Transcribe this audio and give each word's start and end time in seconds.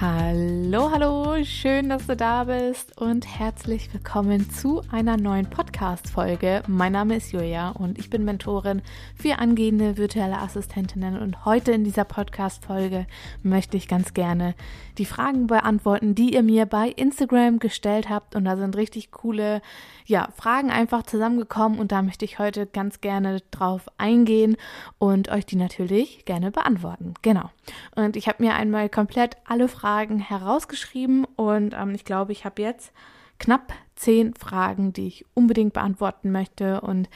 Hallo, 0.00 0.92
hallo, 0.92 1.42
schön, 1.42 1.88
dass 1.88 2.06
du 2.06 2.14
da 2.14 2.44
bist 2.44 2.96
und 3.00 3.26
herzlich 3.26 3.92
willkommen 3.92 4.48
zu 4.48 4.80
einer 4.92 5.16
neuen 5.16 5.50
Podcast-Folge. 5.50 6.62
Mein 6.68 6.92
Name 6.92 7.16
ist 7.16 7.32
Julia 7.32 7.70
und 7.70 7.98
ich 7.98 8.08
bin 8.08 8.24
Mentorin 8.24 8.80
für 9.20 9.40
angehende 9.40 9.96
virtuelle 9.96 10.38
Assistentinnen 10.38 11.18
und 11.20 11.44
heute 11.44 11.72
in 11.72 11.82
dieser 11.82 12.04
Podcast-Folge 12.04 13.08
möchte 13.42 13.76
ich 13.76 13.88
ganz 13.88 14.14
gerne 14.14 14.54
die 14.98 15.04
Fragen 15.04 15.48
beantworten, 15.48 16.14
die 16.14 16.32
ihr 16.32 16.44
mir 16.44 16.66
bei 16.66 16.90
Instagram 16.90 17.58
gestellt 17.58 18.08
habt 18.08 18.36
und 18.36 18.44
da 18.44 18.56
sind 18.56 18.76
richtig 18.76 19.10
coole, 19.10 19.62
ja, 20.08 20.30
Fragen 20.34 20.70
einfach 20.70 21.02
zusammengekommen 21.02 21.78
und 21.78 21.92
da 21.92 22.00
möchte 22.00 22.24
ich 22.24 22.38
heute 22.38 22.66
ganz 22.66 23.02
gerne 23.02 23.42
drauf 23.50 23.82
eingehen 23.98 24.56
und 24.96 25.28
euch 25.28 25.44
die 25.44 25.56
natürlich 25.56 26.24
gerne 26.24 26.50
beantworten. 26.50 27.12
Genau. 27.20 27.50
Und 27.94 28.16
ich 28.16 28.26
habe 28.26 28.42
mir 28.42 28.54
einmal 28.54 28.88
komplett 28.88 29.36
alle 29.44 29.68
Fragen 29.68 30.18
herausgeschrieben 30.18 31.26
und 31.36 31.74
ähm, 31.78 31.94
ich 31.94 32.06
glaube, 32.06 32.32
ich 32.32 32.46
habe 32.46 32.62
jetzt 32.62 32.90
knapp 33.38 33.74
zehn 33.96 34.32
Fragen, 34.34 34.94
die 34.94 35.08
ich 35.08 35.26
unbedingt 35.34 35.74
beantworten 35.74 36.32
möchte. 36.32 36.80
Und 36.80 37.10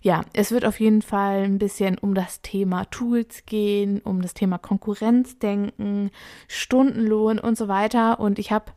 ja, 0.00 0.22
es 0.32 0.50
wird 0.50 0.64
auf 0.64 0.80
jeden 0.80 1.02
Fall 1.02 1.42
ein 1.42 1.58
bisschen 1.58 1.98
um 1.98 2.14
das 2.14 2.40
Thema 2.40 2.86
Tools 2.86 3.44
gehen, 3.44 4.00
um 4.00 4.22
das 4.22 4.32
Thema 4.32 4.56
Konkurrenzdenken, 4.56 6.10
Stundenlohn 6.48 7.38
und 7.38 7.58
so 7.58 7.68
weiter. 7.68 8.20
Und 8.20 8.38
ich 8.38 8.52
habe 8.52 8.72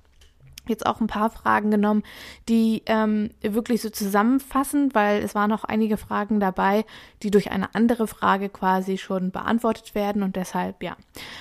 jetzt 0.67 0.85
auch 0.85 1.01
ein 1.01 1.07
paar 1.07 1.29
Fragen 1.29 1.71
genommen, 1.71 2.03
die 2.47 2.83
ähm, 2.85 3.31
wirklich 3.41 3.81
so 3.81 3.89
zusammenfassen, 3.89 4.93
weil 4.93 5.21
es 5.23 5.35
waren 5.35 5.49
noch 5.49 5.63
einige 5.63 5.97
Fragen 5.97 6.39
dabei, 6.39 6.85
die 7.23 7.31
durch 7.31 7.51
eine 7.51 7.73
andere 7.75 8.07
Frage 8.07 8.49
quasi 8.49 8.97
schon 8.97 9.31
beantwortet 9.31 9.95
werden. 9.95 10.23
Und 10.23 10.35
deshalb, 10.35 10.83
ja, 10.83 10.95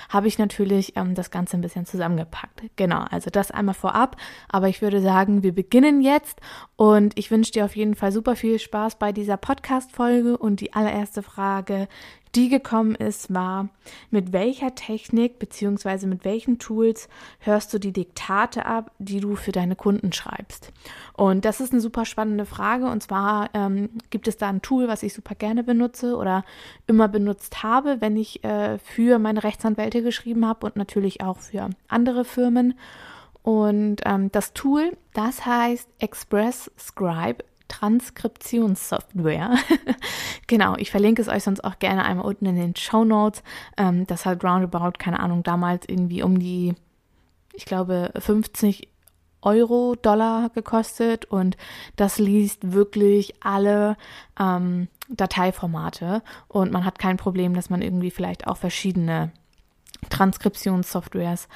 habe 0.09 0.27
ich 0.27 0.37
natürlich 0.37 0.95
ähm, 0.95 1.15
das 1.15 1.31
Ganze 1.31 1.57
ein 1.57 1.61
bisschen 1.61 1.85
zusammengepackt. 1.85 2.63
Genau, 2.75 3.05
also 3.09 3.29
das 3.29 3.51
einmal 3.51 3.75
vorab, 3.75 4.17
aber 4.49 4.67
ich 4.67 4.81
würde 4.81 5.01
sagen, 5.01 5.43
wir 5.43 5.53
beginnen 5.53 6.01
jetzt. 6.01 6.39
Und 6.75 7.17
ich 7.17 7.29
wünsche 7.29 7.51
dir 7.51 7.65
auf 7.65 7.75
jeden 7.75 7.95
Fall 7.95 8.11
super 8.11 8.35
viel 8.35 8.57
Spaß 8.57 8.95
bei 8.95 9.11
dieser 9.11 9.37
Podcast-Folge. 9.37 10.37
Und 10.37 10.61
die 10.61 10.73
allererste 10.73 11.21
Frage, 11.21 11.87
die 12.35 12.49
gekommen 12.49 12.95
ist, 12.95 13.33
war, 13.33 13.69
mit 14.09 14.31
welcher 14.31 14.73
Technik 14.75 15.39
beziehungsweise 15.39 16.07
mit 16.07 16.23
welchen 16.23 16.59
Tools 16.59 17.09
hörst 17.39 17.73
du 17.73 17.79
die 17.79 17.91
Diktate 17.91 18.65
ab, 18.65 18.91
die 18.99 19.19
du 19.19 19.35
für 19.35 19.51
deine 19.51 19.75
Kunden 19.75 20.13
schreibst? 20.13 20.71
Und 21.13 21.45
das 21.45 21.59
ist 21.59 21.71
eine 21.71 21.81
super 21.81 22.05
spannende 22.05 22.45
Frage. 22.45 22.85
Und 22.85 23.03
zwar 23.03 23.49
ähm, 23.53 23.89
gibt 24.09 24.27
es 24.27 24.37
da 24.37 24.49
ein 24.49 24.61
Tool, 24.61 24.87
was 24.87 25.03
ich 25.03 25.13
super 25.13 25.35
gerne 25.35 25.63
benutze 25.63 26.15
oder 26.15 26.45
immer 26.87 27.07
benutzt 27.07 27.63
habe, 27.63 27.97
wenn 27.99 28.15
ich 28.15 28.43
äh, 28.43 28.77
für 28.79 29.19
meine 29.19 29.43
Rechtsanwälte 29.43 30.01
geschrieben 30.01 30.47
habe 30.47 30.65
und 30.65 30.75
natürlich 30.75 31.21
auch 31.21 31.39
für 31.39 31.69
andere 31.87 32.25
Firmen. 32.25 32.75
Und 33.43 33.97
ähm, 34.05 34.31
das 34.31 34.53
Tool, 34.53 34.95
das 35.13 35.45
heißt 35.45 35.89
Express 35.99 36.71
Scribe. 36.77 37.43
Transkriptionssoftware. 37.71 39.55
genau, 40.47 40.75
ich 40.75 40.91
verlinke 40.91 41.21
es 41.21 41.29
euch 41.29 41.43
sonst 41.43 41.63
auch 41.63 41.79
gerne 41.79 42.03
einmal 42.03 42.25
unten 42.25 42.45
in 42.45 42.57
den 42.57 42.75
Show 42.75 43.05
Notes. 43.05 43.43
Ähm, 43.77 44.05
das 44.07 44.25
hat 44.25 44.43
roundabout, 44.43 44.97
keine 44.99 45.21
Ahnung, 45.21 45.41
damals 45.41 45.85
irgendwie 45.87 46.21
um 46.21 46.37
die, 46.37 46.75
ich 47.53 47.63
glaube, 47.63 48.11
50 48.19 48.89
Euro, 49.41 49.95
Dollar 49.95 50.49
gekostet 50.49 51.25
und 51.25 51.55
das 51.95 52.19
liest 52.19 52.73
wirklich 52.73 53.33
alle 53.39 53.95
ähm, 54.39 54.89
Dateiformate 55.09 56.21
und 56.47 56.71
man 56.71 56.85
hat 56.85 56.99
kein 56.99 57.17
Problem, 57.17 57.53
dass 57.55 57.69
man 57.69 57.81
irgendwie 57.81 58.11
vielleicht 58.11 58.47
auch 58.47 58.57
verschiedene 58.57 59.31
Transkriptionssoftwares 60.21 61.47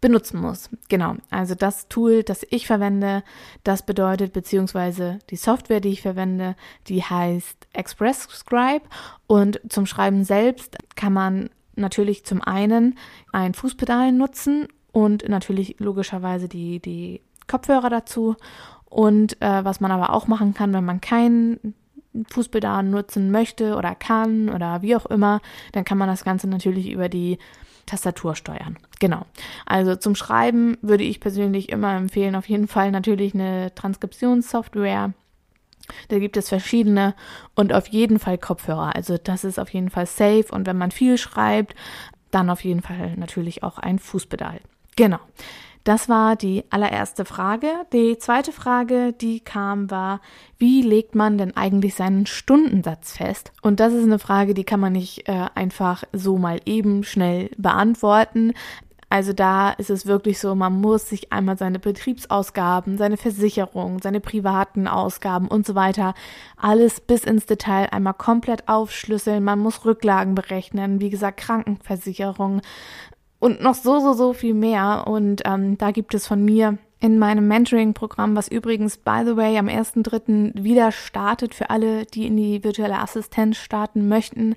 benutzen 0.00 0.40
muss. 0.40 0.70
Genau, 0.88 1.16
also 1.30 1.54
das 1.54 1.88
Tool, 1.88 2.22
das 2.22 2.46
ich 2.48 2.66
verwende, 2.66 3.22
das 3.64 3.84
bedeutet, 3.84 4.32
beziehungsweise 4.32 5.18
die 5.30 5.36
Software, 5.36 5.80
die 5.80 5.90
ich 5.90 6.02
verwende, 6.02 6.56
die 6.88 7.02
heißt 7.02 7.68
Express 7.74 8.28
Scribe 8.30 8.84
und 9.26 9.60
zum 9.68 9.84
Schreiben 9.84 10.24
selbst 10.24 10.76
kann 10.96 11.12
man 11.12 11.50
natürlich 11.76 12.24
zum 12.24 12.40
einen 12.42 12.98
ein 13.32 13.52
Fußpedal 13.52 14.12
nutzen 14.12 14.68
und 14.92 15.28
natürlich 15.28 15.76
logischerweise 15.78 16.48
die, 16.48 16.80
die 16.80 17.20
Kopfhörer 17.46 17.90
dazu. 17.90 18.36
Und 18.86 19.40
äh, 19.42 19.64
was 19.64 19.80
man 19.80 19.90
aber 19.90 20.14
auch 20.14 20.28
machen 20.28 20.54
kann, 20.54 20.72
wenn 20.72 20.84
man 20.84 21.00
kein 21.00 21.74
Fußpedal 22.30 22.84
nutzen 22.84 23.30
möchte 23.30 23.74
oder 23.76 23.94
kann 23.94 24.48
oder 24.48 24.82
wie 24.82 24.96
auch 24.96 25.06
immer, 25.06 25.40
dann 25.72 25.84
kann 25.84 25.98
man 25.98 26.08
das 26.08 26.24
Ganze 26.24 26.48
natürlich 26.48 26.90
über 26.90 27.08
die 27.08 27.38
Tastatur 27.86 28.34
steuern. 28.34 28.78
Genau. 29.00 29.26
Also 29.66 29.96
zum 29.96 30.14
Schreiben 30.14 30.78
würde 30.82 31.04
ich 31.04 31.20
persönlich 31.20 31.68
immer 31.68 31.94
empfehlen, 31.96 32.36
auf 32.36 32.48
jeden 32.48 32.68
Fall 32.68 32.90
natürlich 32.90 33.34
eine 33.34 33.74
Transkriptionssoftware. 33.74 35.12
Da 36.08 36.18
gibt 36.18 36.36
es 36.36 36.48
verschiedene 36.48 37.14
und 37.54 37.72
auf 37.72 37.88
jeden 37.88 38.18
Fall 38.18 38.38
Kopfhörer. 38.38 38.94
Also 38.96 39.18
das 39.18 39.44
ist 39.44 39.58
auf 39.58 39.70
jeden 39.70 39.90
Fall 39.90 40.06
safe 40.06 40.46
und 40.50 40.66
wenn 40.66 40.78
man 40.78 40.90
viel 40.90 41.18
schreibt, 41.18 41.74
dann 42.30 42.50
auf 42.50 42.64
jeden 42.64 42.82
Fall 42.82 43.14
natürlich 43.16 43.62
auch 43.62 43.78
ein 43.78 43.98
Fußpedal. 43.98 44.60
Genau. 44.96 45.18
Das 45.84 46.08
war 46.08 46.34
die 46.34 46.64
allererste 46.70 47.26
Frage. 47.26 47.68
Die 47.92 48.16
zweite 48.16 48.52
Frage, 48.52 49.12
die 49.12 49.40
kam, 49.40 49.90
war, 49.90 50.22
wie 50.56 50.80
legt 50.80 51.14
man 51.14 51.36
denn 51.36 51.54
eigentlich 51.58 51.94
seinen 51.94 52.24
Stundensatz 52.24 53.12
fest? 53.18 53.52
Und 53.60 53.80
das 53.80 53.92
ist 53.92 54.04
eine 54.04 54.18
Frage, 54.18 54.54
die 54.54 54.64
kann 54.64 54.80
man 54.80 54.94
nicht 54.94 55.28
äh, 55.28 55.46
einfach 55.54 56.04
so 56.14 56.38
mal 56.38 56.58
eben 56.64 57.04
schnell 57.04 57.50
beantworten. 57.58 58.54
Also 59.10 59.32
da 59.32 59.70
ist 59.70 59.90
es 59.90 60.06
wirklich 60.06 60.40
so, 60.40 60.54
man 60.54 60.80
muss 60.80 61.08
sich 61.08 61.32
einmal 61.32 61.58
seine 61.58 61.78
Betriebsausgaben, 61.78 62.98
seine 62.98 63.18
Versicherung, 63.18 64.00
seine 64.02 64.20
privaten 64.20 64.88
Ausgaben 64.88 65.46
und 65.46 65.66
so 65.66 65.74
weiter, 65.74 66.14
alles 66.56 67.00
bis 67.00 67.24
ins 67.24 67.46
Detail 67.46 67.90
einmal 67.92 68.14
komplett 68.14 68.68
aufschlüsseln. 68.68 69.44
Man 69.44 69.60
muss 69.60 69.84
Rücklagen 69.84 70.34
berechnen, 70.34 71.00
wie 71.00 71.10
gesagt, 71.10 71.38
Krankenversicherung, 71.38 72.62
und 73.44 73.60
noch 73.60 73.74
so, 73.74 74.00
so, 74.00 74.14
so 74.14 74.32
viel 74.32 74.54
mehr. 74.54 75.04
Und 75.06 75.42
ähm, 75.44 75.76
da 75.76 75.90
gibt 75.90 76.14
es 76.14 76.26
von 76.26 76.42
mir 76.42 76.78
in 76.98 77.18
meinem 77.18 77.46
Mentoring-Programm, 77.46 78.34
was 78.34 78.48
übrigens, 78.48 78.96
by 78.96 79.20
the 79.22 79.36
way, 79.36 79.58
am 79.58 79.66
1.3. 79.66 80.62
wieder 80.62 80.92
startet 80.92 81.54
für 81.54 81.68
alle, 81.68 82.06
die 82.06 82.26
in 82.26 82.38
die 82.38 82.64
virtuelle 82.64 82.98
Assistenz 82.98 83.58
starten 83.58 84.08
möchten, 84.08 84.56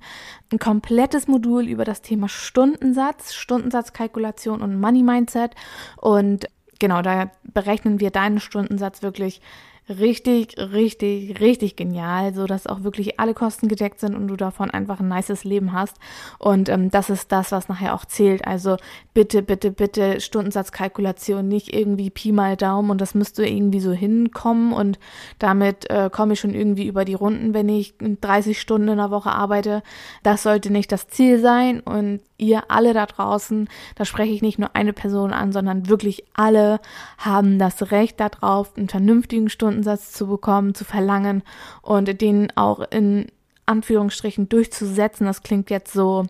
ein 0.53 0.59
komplettes 0.59 1.27
Modul 1.27 1.67
über 1.67 1.83
das 1.83 2.01
Thema 2.01 2.29
Stundensatz, 2.29 3.33
Stundensatzkalkulation 3.33 4.61
und 4.61 4.79
Money 4.79 5.03
Mindset. 5.03 5.51
Und 5.97 6.47
genau, 6.79 7.01
da 7.01 7.29
berechnen 7.43 7.99
wir 7.99 8.11
deinen 8.11 8.39
Stundensatz 8.39 9.01
wirklich 9.01 9.41
richtig, 9.89 10.57
richtig, 10.57 11.39
richtig 11.39 11.75
genial, 11.75 12.33
so 12.33 12.45
dass 12.45 12.67
auch 12.67 12.83
wirklich 12.83 13.19
alle 13.19 13.33
Kosten 13.33 13.67
gedeckt 13.67 13.99
sind 13.99 14.15
und 14.15 14.27
du 14.27 14.35
davon 14.35 14.69
einfach 14.71 14.99
ein 14.99 15.07
nices 15.07 15.43
Leben 15.43 15.73
hast. 15.73 15.97
Und 16.39 16.69
ähm, 16.69 16.91
das 16.91 17.09
ist 17.09 17.31
das, 17.31 17.51
was 17.51 17.69
nachher 17.69 17.93
auch 17.93 18.05
zählt. 18.05 18.45
Also 18.45 18.77
bitte, 19.13 19.41
bitte, 19.41 19.71
bitte 19.71 20.19
Stundensatzkalkulation, 20.19 21.47
nicht 21.47 21.73
irgendwie 21.73 22.09
Pi 22.09 22.31
mal 22.31 22.57
Daumen 22.57 22.89
und 22.89 23.01
das 23.01 23.15
müsste 23.15 23.45
irgendwie 23.45 23.79
so 23.79 23.91
hinkommen 23.91 24.73
und 24.73 24.99
damit 25.39 25.89
äh, 25.89 26.09
komme 26.11 26.33
ich 26.33 26.39
schon 26.39 26.53
irgendwie 26.53 26.87
über 26.87 27.05
die 27.05 27.13
Runden, 27.13 27.53
wenn 27.53 27.69
ich 27.69 27.95
30 27.99 28.59
Stunden 28.59 28.89
in 28.89 28.97
der 28.97 29.11
Woche 29.11 29.31
arbeite. 29.31 29.83
Das 30.23 30.43
sollte 30.43 30.71
nicht 30.71 30.91
das 30.91 31.07
Ziel 31.07 31.39
sein 31.39 31.79
und 31.79 32.21
ihr 32.37 32.69
alle 32.69 32.93
da 32.93 33.05
draußen, 33.05 33.67
da 33.95 34.05
spreche 34.05 34.33
ich 34.33 34.41
nicht 34.41 34.59
nur 34.59 34.75
eine 34.75 34.93
Person 34.93 35.33
an, 35.33 35.51
sondern 35.51 35.89
wirklich 35.89 36.23
alle 36.33 36.79
haben 37.17 37.59
das 37.59 37.91
Recht 37.91 38.19
darauf, 38.19 38.77
einen 38.77 38.89
vernünftigen 38.89 39.49
Stundensatz 39.49 40.11
zu 40.11 40.27
bekommen, 40.27 40.75
zu 40.75 40.85
verlangen 40.85 41.43
und 41.81 42.21
den 42.21 42.55
auch 42.55 42.79
in 42.91 43.27
Anführungsstrichen 43.65 44.49
durchzusetzen. 44.49 45.25
Das 45.25 45.43
klingt 45.43 45.69
jetzt 45.69 45.93
so 45.93 46.25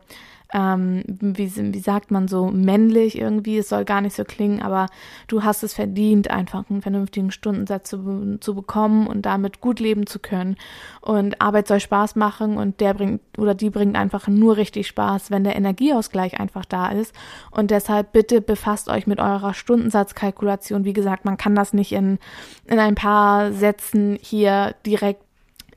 ähm, 0.54 1.04
wie, 1.08 1.56
wie 1.56 1.80
sagt 1.80 2.12
man 2.12 2.28
so, 2.28 2.48
männlich 2.48 3.18
irgendwie, 3.18 3.58
es 3.58 3.70
soll 3.70 3.86
gar 3.86 4.02
nicht 4.02 4.16
so 4.16 4.24
klingen, 4.24 4.62
aber 4.62 4.88
du 5.28 5.44
hast 5.44 5.64
es 5.64 5.74
verdient, 5.74 6.30
einfach 6.30 6.70
einen 6.70 6.82
vernünftigen 6.82 7.32
Stundensatz 7.32 7.90
zu, 7.90 8.38
zu 8.40 8.56
bekommen 8.56 9.08
und 9.08 9.26
damit 9.26 9.62
gut 9.62 9.80
leben 9.80 10.08
zu 10.08 10.20
können. 10.20 10.56
Und 11.02 11.42
Arbeit 11.42 11.68
soll 11.68 11.80
Spaß 11.80 12.16
machen 12.16 12.58
und 12.58 12.80
der 12.80 12.94
bringt 12.94 13.22
oder 13.38 13.54
die 13.54 13.70
bringt 13.70 13.96
einfach 13.96 14.28
nur 14.28 14.58
richtig 14.58 14.88
Spaß, 14.88 15.32
wenn 15.32 15.44
der 15.44 15.56
Energieausgleich 15.56 16.40
einfach 16.40 16.66
da 16.66 16.90
ist. 16.90 17.14
Und 17.52 17.72
deshalb 17.72 18.12
bitte 18.14 18.42
befasst 18.42 18.90
euch 18.90 19.08
mit 19.08 19.20
eurer 19.20 19.54
Stundensatzkalkulation. 19.54 20.86
Wie 20.86 20.94
gesagt, 20.94 21.26
man 21.26 21.38
kann 21.38 21.56
das 21.56 21.74
nicht 21.74 21.92
in, 21.92 22.20
in 22.66 22.80
ein 22.80 22.96
paar 22.96 23.52
Sätzen 23.52 24.18
hier 24.22 24.76
direkt 24.86 25.27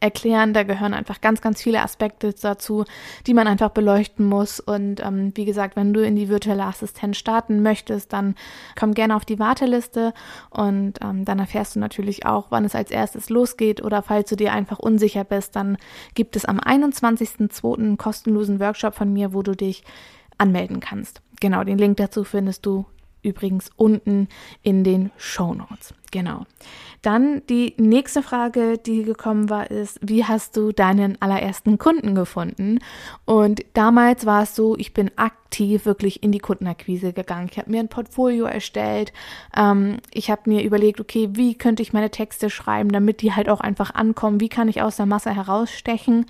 erklären. 0.01 0.53
Da 0.53 0.63
gehören 0.63 0.95
einfach 0.95 1.21
ganz, 1.21 1.41
ganz 1.41 1.63
viele 1.63 1.83
Aspekte 1.83 2.33
dazu, 2.33 2.85
die 3.27 3.35
man 3.35 3.47
einfach 3.47 3.71
beleuchten 3.71 4.27
muss. 4.27 4.59
Und 4.59 5.01
ähm, 5.01 5.33
wie 5.35 5.45
gesagt, 5.45 5.77
wenn 5.77 5.93
du 5.93 6.05
in 6.05 6.17
die 6.17 6.29
virtuelle 6.29 6.65
Assistenz 6.65 7.19
starten 7.19 7.63
möchtest, 7.63 8.13
dann 8.13 8.35
komm 8.79 8.95
gerne 8.95 9.15
auf 9.15 9.25
die 9.25 9.39
Warteliste 9.39 10.13
und 10.49 10.95
ähm, 11.03 11.25
dann 11.25 11.39
erfährst 11.39 11.77
du 11.77 11.81
natürlich 11.81 12.27
auch, 12.27 12.47
wann 12.51 12.65
es 12.65 12.75
als 12.75 12.91
erstes 12.91 13.29
losgeht. 13.31 13.83
Oder 13.83 14.03
falls 14.03 14.29
du 14.31 14.37
dir 14.37 14.53
einfach 14.53 14.79
unsicher 14.79 15.25
bist, 15.25 15.55
dann 15.55 15.77
gibt 16.15 16.35
es 16.37 16.45
am 16.45 16.59
21.02. 16.59 17.79
einen 17.79 17.99
kostenlosen 17.99 18.59
Workshop 18.61 18.95
von 18.95 19.13
mir, 19.13 19.33
wo 19.33 19.43
du 19.43 19.55
dich 19.55 19.85
anmelden 20.39 20.81
kannst. 20.81 21.21
Genau, 21.41 21.65
den 21.65 21.79
Link 21.79 21.99
dazu 21.99 22.25
findest 22.25 22.67
du 22.67 22.87
übrigens 23.23 23.71
unten 23.77 24.29
in 24.63 24.85
den 24.85 25.11
Show 25.17 25.55
Notes. 25.55 25.95
Genau. 26.11 26.45
Dann 27.03 27.43
die 27.49 27.75
nächste 27.79 28.23
Frage, 28.23 28.77
die 28.77 29.05
gekommen 29.05 29.49
war, 29.49 29.71
ist, 29.71 29.99
wie 30.03 30.25
hast 30.25 30.57
du 30.57 30.71
deinen 30.73 31.21
allerersten 31.23 31.79
Kunden 31.79 32.15
gefunden? 32.15 32.79
Und 33.25 33.65
damals 33.73 34.27
war 34.27 34.43
es 34.43 34.55
so, 34.55 34.77
ich 34.77 34.93
bin 34.93 35.11
aktiv 35.17 35.87
wirklich 35.87 36.23
in 36.23 36.31
die 36.31 36.39
Kundenakquise 36.39 37.15
gegangen. 37.15 37.49
Ich 37.51 37.59
habe 37.59 37.71
mir 37.71 37.81
ein 37.81 37.89
Portfolio 37.89 38.45
erstellt. 38.45 39.15
Ähm, 39.57 39.97
ich 40.13 40.31
habe 40.31 40.43
mir 40.45 40.63
überlegt, 40.63 41.01
okay, 41.01 41.31
wie 41.33 41.55
könnte 41.55 41.83
ich 41.83 41.95
meine 41.95 42.11
Texte 42.11 42.51
schreiben, 42.51 42.93
damit 42.93 43.23
die 43.23 43.33
halt 43.33 43.49
auch 43.49 43.61
einfach 43.61 43.95
ankommen? 43.95 44.41
Wie 44.41 44.51
kann 44.51 44.69
ich 44.69 44.83
aus 44.83 44.97
der 44.97 45.07
Masse 45.07 45.35
herausstechen? 45.35 46.27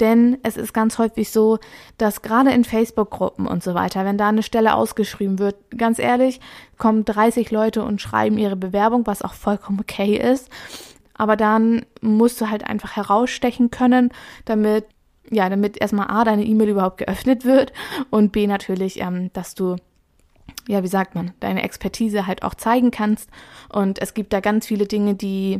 Denn 0.00 0.38
es 0.42 0.56
ist 0.56 0.72
ganz 0.72 0.98
häufig 0.98 1.30
so, 1.30 1.58
dass 1.98 2.22
gerade 2.22 2.50
in 2.50 2.64
Facebook-Gruppen 2.64 3.46
und 3.46 3.62
so 3.62 3.74
weiter, 3.74 4.06
wenn 4.06 4.16
da 4.16 4.28
eine 4.28 4.42
Stelle 4.42 4.74
ausgeschrieben 4.74 5.38
wird, 5.38 5.56
ganz 5.76 5.98
ehrlich, 5.98 6.40
kommen 6.78 7.04
30 7.04 7.50
Leute 7.50 7.82
und 7.84 8.00
schreiben 8.00 8.38
ihre 8.38 8.56
Bewerbung, 8.56 9.06
was 9.06 9.22
auch 9.24 9.34
vollkommen 9.34 9.80
okay 9.80 10.16
ist. 10.16 10.48
Aber 11.14 11.36
dann 11.36 11.86
musst 12.00 12.40
du 12.40 12.50
halt 12.50 12.64
einfach 12.66 12.96
herausstechen 12.96 13.70
können, 13.70 14.10
damit, 14.44 14.84
ja, 15.30 15.48
damit 15.48 15.80
erstmal 15.80 16.08
A, 16.08 16.24
deine 16.24 16.44
E-Mail 16.44 16.70
überhaupt 16.70 16.98
geöffnet 16.98 17.44
wird 17.44 17.72
und 18.10 18.32
B, 18.32 18.46
natürlich, 18.46 19.00
ähm, 19.00 19.32
dass 19.32 19.54
du 19.54 19.76
ja, 20.66 20.82
wie 20.82 20.88
sagt 20.88 21.14
man, 21.14 21.32
deine 21.40 21.62
Expertise 21.62 22.26
halt 22.26 22.42
auch 22.42 22.54
zeigen 22.54 22.90
kannst. 22.90 23.28
Und 23.70 24.00
es 24.00 24.14
gibt 24.14 24.32
da 24.32 24.40
ganz 24.40 24.66
viele 24.66 24.86
Dinge, 24.86 25.14
die 25.14 25.58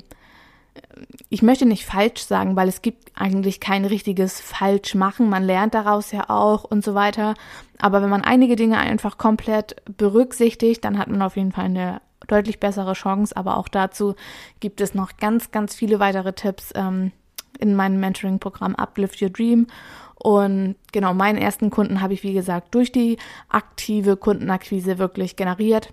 ich 1.28 1.42
möchte 1.42 1.66
nicht 1.66 1.84
falsch 1.84 2.22
sagen, 2.22 2.56
weil 2.56 2.68
es 2.68 2.82
gibt 2.82 3.12
eigentlich 3.14 3.60
kein 3.60 3.84
richtiges 3.84 4.40
falsch 4.40 4.94
machen. 4.94 5.28
Man 5.28 5.44
lernt 5.44 5.74
daraus 5.74 6.10
ja 6.12 6.28
auch 6.28 6.64
und 6.64 6.84
so 6.84 6.94
weiter. 6.94 7.34
Aber 7.78 8.02
wenn 8.02 8.10
man 8.10 8.22
einige 8.22 8.56
Dinge 8.56 8.78
einfach 8.78 9.18
komplett 9.18 9.76
berücksichtigt, 9.96 10.84
dann 10.84 10.98
hat 10.98 11.08
man 11.08 11.22
auf 11.22 11.36
jeden 11.36 11.52
Fall 11.52 11.66
eine 11.66 12.00
deutlich 12.28 12.60
bessere 12.60 12.92
Chance. 12.94 13.36
Aber 13.36 13.56
auch 13.56 13.68
dazu 13.68 14.14
gibt 14.60 14.80
es 14.80 14.94
noch 14.94 15.16
ganz, 15.16 15.50
ganz 15.50 15.74
viele 15.74 16.00
weitere 16.00 16.32
Tipps 16.32 16.70
ähm, 16.74 17.12
in 17.58 17.74
meinem 17.74 18.00
Mentoring-Programm 18.00 18.74
Uplift 18.74 19.20
Your 19.22 19.30
Dream. 19.30 19.66
Und 20.14 20.76
genau, 20.92 21.12
meinen 21.12 21.38
ersten 21.38 21.70
Kunden 21.70 22.00
habe 22.00 22.14
ich, 22.14 22.22
wie 22.22 22.32
gesagt, 22.32 22.74
durch 22.74 22.92
die 22.92 23.18
aktive 23.48 24.16
Kundenakquise 24.16 24.98
wirklich 24.98 25.36
generiert. 25.36 25.92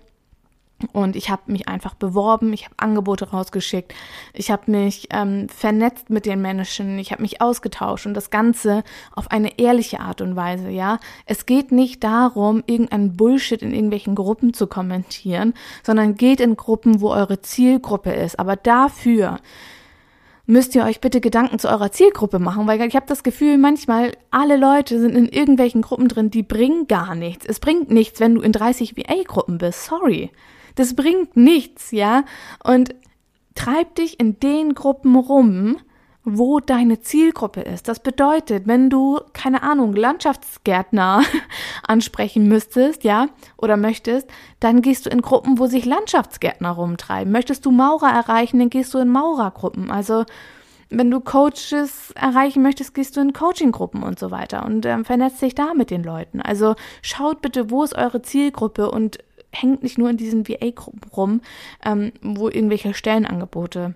Und 0.92 1.16
ich 1.16 1.30
habe 1.30 1.42
mich 1.46 1.68
einfach 1.68 1.94
beworben, 1.94 2.52
ich 2.52 2.64
habe 2.64 2.74
Angebote 2.78 3.30
rausgeschickt, 3.30 3.94
ich 4.32 4.50
habe 4.50 4.70
mich 4.70 5.08
ähm, 5.10 5.48
vernetzt 5.48 6.10
mit 6.10 6.26
den 6.26 6.40
Menschen, 6.42 6.98
ich 6.98 7.12
habe 7.12 7.22
mich 7.22 7.40
ausgetauscht 7.40 8.06
und 8.06 8.14
das 8.14 8.30
Ganze 8.30 8.84
auf 9.12 9.30
eine 9.30 9.58
ehrliche 9.58 10.00
Art 10.00 10.20
und 10.20 10.36
Weise, 10.36 10.70
ja. 10.70 10.98
Es 11.26 11.46
geht 11.46 11.72
nicht 11.72 12.02
darum, 12.04 12.62
irgendein 12.66 13.16
Bullshit 13.16 13.62
in 13.62 13.72
irgendwelchen 13.72 14.14
Gruppen 14.14 14.54
zu 14.54 14.66
kommentieren, 14.66 15.54
sondern 15.82 16.14
geht 16.14 16.40
in 16.40 16.56
Gruppen, 16.56 17.00
wo 17.00 17.10
eure 17.10 17.40
Zielgruppe 17.40 18.12
ist. 18.12 18.38
Aber 18.38 18.56
dafür 18.56 19.38
müsst 20.46 20.74
ihr 20.74 20.84
euch 20.84 21.00
bitte 21.00 21.20
Gedanken 21.20 21.58
zu 21.58 21.68
eurer 21.68 21.92
Zielgruppe 21.92 22.38
machen, 22.38 22.66
weil 22.66 22.80
ich 22.82 22.96
habe 22.96 23.06
das 23.06 23.22
Gefühl, 23.22 23.58
manchmal 23.58 24.12
alle 24.30 24.56
Leute 24.56 25.00
sind 25.00 25.14
in 25.14 25.28
irgendwelchen 25.28 25.82
Gruppen 25.82 26.08
drin, 26.08 26.30
die 26.30 26.42
bringen 26.42 26.86
gar 26.88 27.14
nichts. 27.14 27.46
Es 27.46 27.60
bringt 27.60 27.90
nichts, 27.90 28.20
wenn 28.20 28.34
du 28.34 28.42
in 28.42 28.52
30 28.52 28.96
VA-Gruppen 28.96 29.58
bist. 29.58 29.84
Sorry. 29.84 30.30
Das 30.74 30.94
bringt 30.94 31.36
nichts, 31.36 31.90
ja? 31.90 32.24
Und 32.64 32.94
treib 33.54 33.94
dich 33.96 34.18
in 34.18 34.38
den 34.40 34.74
Gruppen 34.74 35.16
rum, 35.16 35.78
wo 36.24 36.60
deine 36.60 37.00
Zielgruppe 37.00 37.62
ist. 37.62 37.88
Das 37.88 38.00
bedeutet, 38.00 38.66
wenn 38.66 38.90
du, 38.90 39.20
keine 39.32 39.62
Ahnung, 39.62 39.94
Landschaftsgärtner 39.94 41.22
ansprechen 41.86 42.46
müsstest, 42.46 43.02
ja, 43.02 43.26
oder 43.56 43.76
möchtest, 43.76 44.28
dann 44.60 44.82
gehst 44.82 45.06
du 45.06 45.10
in 45.10 45.20
Gruppen, 45.20 45.58
wo 45.58 45.66
sich 45.66 45.84
Landschaftsgärtner 45.84 46.70
rumtreiben. 46.70 47.32
Möchtest 47.32 47.66
du 47.66 47.72
Maurer 47.72 48.10
erreichen, 48.10 48.60
dann 48.60 48.70
gehst 48.70 48.94
du 48.94 48.98
in 48.98 49.08
Maurergruppen. 49.08 49.90
Also, 49.90 50.24
wenn 50.90 51.10
du 51.10 51.20
Coaches 51.20 52.12
erreichen 52.14 52.62
möchtest, 52.62 52.94
gehst 52.94 53.16
du 53.16 53.20
in 53.20 53.32
Coachinggruppen 53.32 54.02
und 54.02 54.18
so 54.18 54.30
weiter 54.30 54.64
und 54.66 54.84
ähm, 54.86 55.04
vernetzt 55.04 55.40
dich 55.40 55.54
da 55.54 55.74
mit 55.74 55.90
den 55.90 56.04
Leuten. 56.04 56.42
Also 56.42 56.74
schaut 57.00 57.40
bitte, 57.40 57.70
wo 57.70 57.82
ist 57.82 57.96
eure 57.96 58.20
Zielgruppe 58.20 58.90
und 58.90 59.18
hängt 59.52 59.82
nicht 59.82 59.98
nur 59.98 60.10
in 60.10 60.16
diesen 60.16 60.48
VA-Gruppen 60.48 61.10
rum, 61.14 61.40
ähm, 61.84 62.12
wo 62.22 62.48
irgendwelche 62.48 62.94
Stellenangebote 62.94 63.94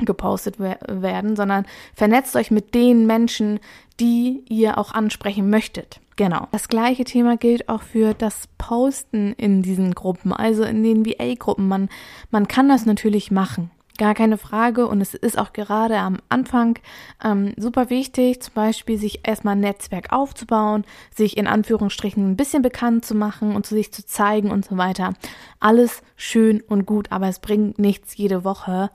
gepostet 0.00 0.60
werden, 0.60 1.34
sondern 1.34 1.66
vernetzt 1.94 2.36
euch 2.36 2.50
mit 2.50 2.74
den 2.74 3.06
Menschen, 3.06 3.58
die 3.98 4.44
ihr 4.48 4.78
auch 4.78 4.92
ansprechen 4.92 5.50
möchtet. 5.50 6.00
Genau. 6.16 6.48
Das 6.52 6.68
gleiche 6.68 7.04
Thema 7.04 7.36
gilt 7.36 7.68
auch 7.68 7.82
für 7.82 8.14
das 8.14 8.48
Posten 8.58 9.34
in 9.34 9.62
diesen 9.62 9.94
Gruppen, 9.94 10.32
also 10.32 10.64
in 10.64 10.82
den 10.82 11.06
VA-Gruppen. 11.06 11.66
Man, 11.68 11.88
man 12.30 12.48
kann 12.48 12.68
das 12.68 12.86
natürlich 12.86 13.30
machen. 13.30 13.70
Gar 13.98 14.14
keine 14.14 14.38
Frage. 14.38 14.86
Und 14.86 15.00
es 15.00 15.14
ist 15.14 15.36
auch 15.36 15.52
gerade 15.52 15.98
am 15.98 16.18
Anfang 16.28 16.78
ähm, 17.22 17.52
super 17.56 17.90
wichtig, 17.90 18.40
zum 18.40 18.54
Beispiel 18.54 18.96
sich 18.96 19.26
erstmal 19.26 19.56
ein 19.56 19.60
Netzwerk 19.60 20.12
aufzubauen, 20.12 20.84
sich 21.14 21.36
in 21.36 21.48
Anführungsstrichen 21.48 22.30
ein 22.30 22.36
bisschen 22.36 22.62
bekannt 22.62 23.04
zu 23.04 23.16
machen 23.16 23.56
und 23.56 23.66
zu 23.66 23.74
sich 23.74 23.92
zu 23.92 24.06
zeigen 24.06 24.52
und 24.52 24.64
so 24.64 24.76
weiter. 24.76 25.14
Alles 25.58 26.02
schön 26.16 26.60
und 26.60 26.86
gut, 26.86 27.10
aber 27.10 27.26
es 27.26 27.40
bringt 27.40 27.80
nichts 27.80 28.16
jede 28.16 28.44
Woche 28.44 28.90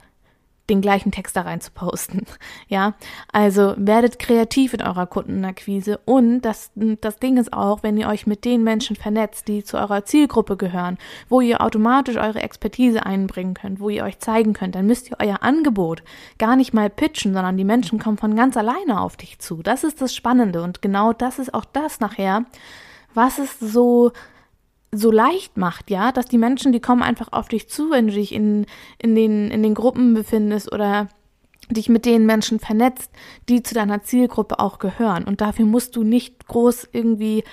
den 0.70 0.80
gleichen 0.80 1.12
Text 1.12 1.36
da 1.36 1.42
rein 1.42 1.60
zu 1.60 1.70
posten. 1.72 2.26
Ja, 2.68 2.94
also 3.32 3.74
werdet 3.76 4.18
kreativ 4.18 4.74
in 4.74 4.82
eurer 4.82 5.06
Kundenakquise 5.06 6.00
und 6.04 6.40
das, 6.40 6.70
das 6.74 7.18
Ding 7.18 7.36
ist 7.36 7.52
auch, 7.52 7.82
wenn 7.82 7.96
ihr 7.96 8.08
euch 8.08 8.26
mit 8.26 8.44
den 8.44 8.64
Menschen 8.64 8.96
vernetzt, 8.96 9.48
die 9.48 9.62
zu 9.62 9.76
eurer 9.76 10.04
Zielgruppe 10.04 10.56
gehören, 10.56 10.98
wo 11.28 11.40
ihr 11.40 11.60
automatisch 11.60 12.16
eure 12.16 12.42
Expertise 12.42 13.04
einbringen 13.04 13.54
könnt, 13.54 13.80
wo 13.80 13.90
ihr 13.90 14.04
euch 14.04 14.18
zeigen 14.18 14.54
könnt, 14.54 14.74
dann 14.74 14.86
müsst 14.86 15.10
ihr 15.10 15.16
euer 15.20 15.42
Angebot 15.42 16.02
gar 16.38 16.56
nicht 16.56 16.72
mal 16.74 16.90
pitchen, 16.90 17.34
sondern 17.34 17.56
die 17.56 17.64
Menschen 17.64 17.98
kommen 17.98 18.18
von 18.18 18.34
ganz 18.34 18.56
alleine 18.56 19.00
auf 19.00 19.16
dich 19.16 19.38
zu. 19.38 19.62
Das 19.62 19.84
ist 19.84 20.00
das 20.00 20.14
Spannende 20.14 20.62
und 20.62 20.82
genau 20.82 21.12
das 21.12 21.38
ist 21.38 21.52
auch 21.52 21.66
das 21.66 22.00
nachher, 22.00 22.44
was 23.14 23.38
es 23.38 23.58
so 23.60 24.12
so 24.94 25.10
leicht 25.10 25.56
macht, 25.56 25.90
ja, 25.90 26.12
dass 26.12 26.26
die 26.26 26.38
Menschen, 26.38 26.72
die 26.72 26.80
kommen 26.80 27.02
einfach 27.02 27.28
auf 27.32 27.48
dich 27.48 27.68
zu, 27.68 27.90
wenn 27.90 28.06
du 28.06 28.12
dich 28.14 28.32
in, 28.32 28.66
in, 28.98 29.14
den, 29.14 29.50
in 29.50 29.62
den 29.62 29.74
Gruppen 29.74 30.14
befindest 30.14 30.72
oder 30.72 31.08
dich 31.70 31.88
mit 31.88 32.04
den 32.04 32.26
Menschen 32.26 32.60
vernetzt, 32.60 33.10
die 33.48 33.62
zu 33.62 33.74
deiner 33.74 34.02
Zielgruppe 34.02 34.58
auch 34.58 34.78
gehören. 34.78 35.24
Und 35.24 35.40
dafür 35.40 35.64
musst 35.64 35.96
du 35.96 36.02
nicht 36.02 36.46
groß 36.46 36.88
irgendwie 36.92 37.44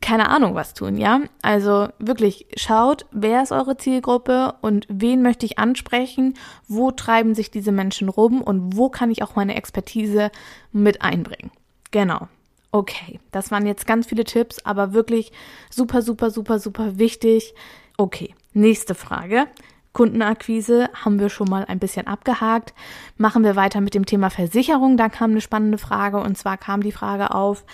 keine 0.00 0.30
Ahnung 0.30 0.54
was 0.54 0.72
tun, 0.72 0.96
ja? 0.96 1.20
Also 1.42 1.88
wirklich 1.98 2.46
schaut, 2.56 3.04
wer 3.10 3.42
ist 3.42 3.52
eure 3.52 3.76
Zielgruppe 3.76 4.54
und 4.62 4.86
wen 4.88 5.20
möchte 5.20 5.44
ich 5.44 5.58
ansprechen, 5.58 6.34
wo 6.68 6.90
treiben 6.90 7.34
sich 7.34 7.50
diese 7.50 7.70
Menschen 7.70 8.08
rum 8.08 8.40
und 8.40 8.76
wo 8.76 8.88
kann 8.88 9.10
ich 9.10 9.22
auch 9.22 9.36
meine 9.36 9.56
Expertise 9.56 10.30
mit 10.72 11.02
einbringen. 11.02 11.50
Genau. 11.90 12.28
Okay, 12.72 13.18
das 13.32 13.50
waren 13.50 13.66
jetzt 13.66 13.86
ganz 13.86 14.06
viele 14.06 14.24
Tipps, 14.24 14.64
aber 14.64 14.92
wirklich 14.92 15.32
super, 15.70 16.02
super, 16.02 16.30
super, 16.30 16.58
super 16.60 16.98
wichtig. 16.98 17.54
Okay, 17.96 18.34
nächste 18.52 18.94
Frage. 18.94 19.46
Kundenakquise 19.92 20.88
haben 20.94 21.18
wir 21.18 21.30
schon 21.30 21.48
mal 21.48 21.64
ein 21.64 21.80
bisschen 21.80 22.06
abgehakt. 22.06 22.74
Machen 23.16 23.42
wir 23.42 23.56
weiter 23.56 23.80
mit 23.80 23.94
dem 23.94 24.06
Thema 24.06 24.30
Versicherung. 24.30 24.96
Da 24.96 25.08
kam 25.08 25.32
eine 25.32 25.40
spannende 25.40 25.78
Frage 25.78 26.18
und 26.18 26.38
zwar 26.38 26.56
kam 26.58 26.82
die 26.82 26.92
Frage 26.92 27.34
auf, 27.34 27.64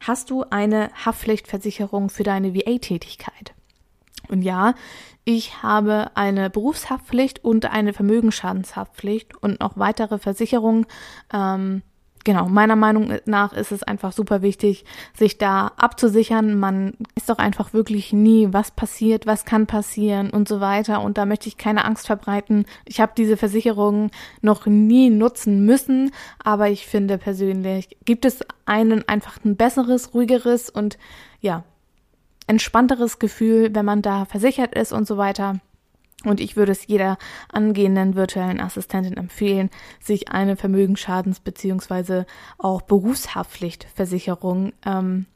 hast 0.00 0.30
du 0.30 0.44
eine 0.50 0.90
Haftpflichtversicherung 1.04 2.10
für 2.10 2.24
deine 2.24 2.54
VA-Tätigkeit? 2.54 3.54
Und 4.28 4.42
ja, 4.42 4.74
ich 5.24 5.62
habe 5.62 6.10
eine 6.14 6.50
Berufshaftpflicht 6.50 7.44
und 7.44 7.66
eine 7.66 7.92
Vermögensschadenshaftpflicht 7.92 9.36
und 9.40 9.60
noch 9.60 9.76
weitere 9.76 10.18
Versicherungen. 10.18 10.86
Ähm, 11.32 11.82
genau, 12.24 12.48
meiner 12.48 12.76
Meinung 12.76 13.12
nach 13.24 13.52
ist 13.52 13.72
es 13.72 13.82
einfach 13.82 14.12
super 14.12 14.42
wichtig, 14.42 14.84
sich 15.16 15.38
da 15.38 15.72
abzusichern. 15.76 16.58
Man 16.58 16.94
ist 17.14 17.28
doch 17.28 17.38
einfach 17.38 17.72
wirklich 17.72 18.12
nie, 18.12 18.48
was 18.50 18.70
passiert, 18.70 19.26
was 19.26 19.44
kann 19.44 19.66
passieren 19.66 20.30
und 20.30 20.48
so 20.48 20.60
weiter. 20.60 21.02
Und 21.02 21.18
da 21.18 21.26
möchte 21.26 21.48
ich 21.48 21.56
keine 21.56 21.84
Angst 21.84 22.06
verbreiten. 22.06 22.66
Ich 22.84 23.00
habe 23.00 23.12
diese 23.16 23.36
Versicherung 23.36 24.10
noch 24.42 24.66
nie 24.66 25.10
nutzen 25.10 25.64
müssen, 25.64 26.12
aber 26.42 26.68
ich 26.68 26.86
finde 26.86 27.18
persönlich, 27.18 27.96
gibt 28.04 28.24
es 28.24 28.40
einen 28.66 29.06
einfach 29.08 29.38
ein 29.44 29.56
besseres, 29.56 30.14
ruhigeres 30.14 30.70
und 30.70 30.98
ja, 31.40 31.64
entspannteres 32.46 33.18
Gefühl, 33.18 33.74
wenn 33.74 33.84
man 33.84 34.02
da 34.02 34.24
versichert 34.24 34.74
ist 34.74 34.92
und 34.92 35.06
so 35.06 35.16
weiter. 35.16 35.60
Und 36.24 36.40
ich 36.40 36.56
würde 36.56 36.72
es 36.72 36.86
jeder 36.86 37.16
angehenden 37.50 38.14
virtuellen 38.14 38.60
Assistentin 38.60 39.16
empfehlen, 39.16 39.70
sich 40.00 40.28
eine 40.30 40.56
Vermögensschadens- 40.56 41.40
bzw. 41.42 42.24
auch 42.58 42.82
Berufshaftpflichtversicherung 42.82 44.72
ähm, 44.84 45.26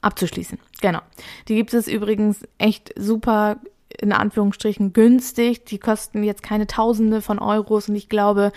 abzuschließen. 0.00 0.58
Genau. 0.80 1.00
Die 1.48 1.56
gibt 1.56 1.74
es 1.74 1.88
übrigens 1.88 2.46
echt 2.58 2.92
super 2.96 3.56
in 4.00 4.12
Anführungsstrichen 4.12 4.92
günstig. 4.92 5.64
Die 5.64 5.78
kosten 5.78 6.22
jetzt 6.22 6.42
keine 6.42 6.66
Tausende 6.66 7.20
von 7.20 7.38
Euros 7.38 7.88
und 7.88 7.96
ich 7.96 8.08
glaube, 8.08 8.52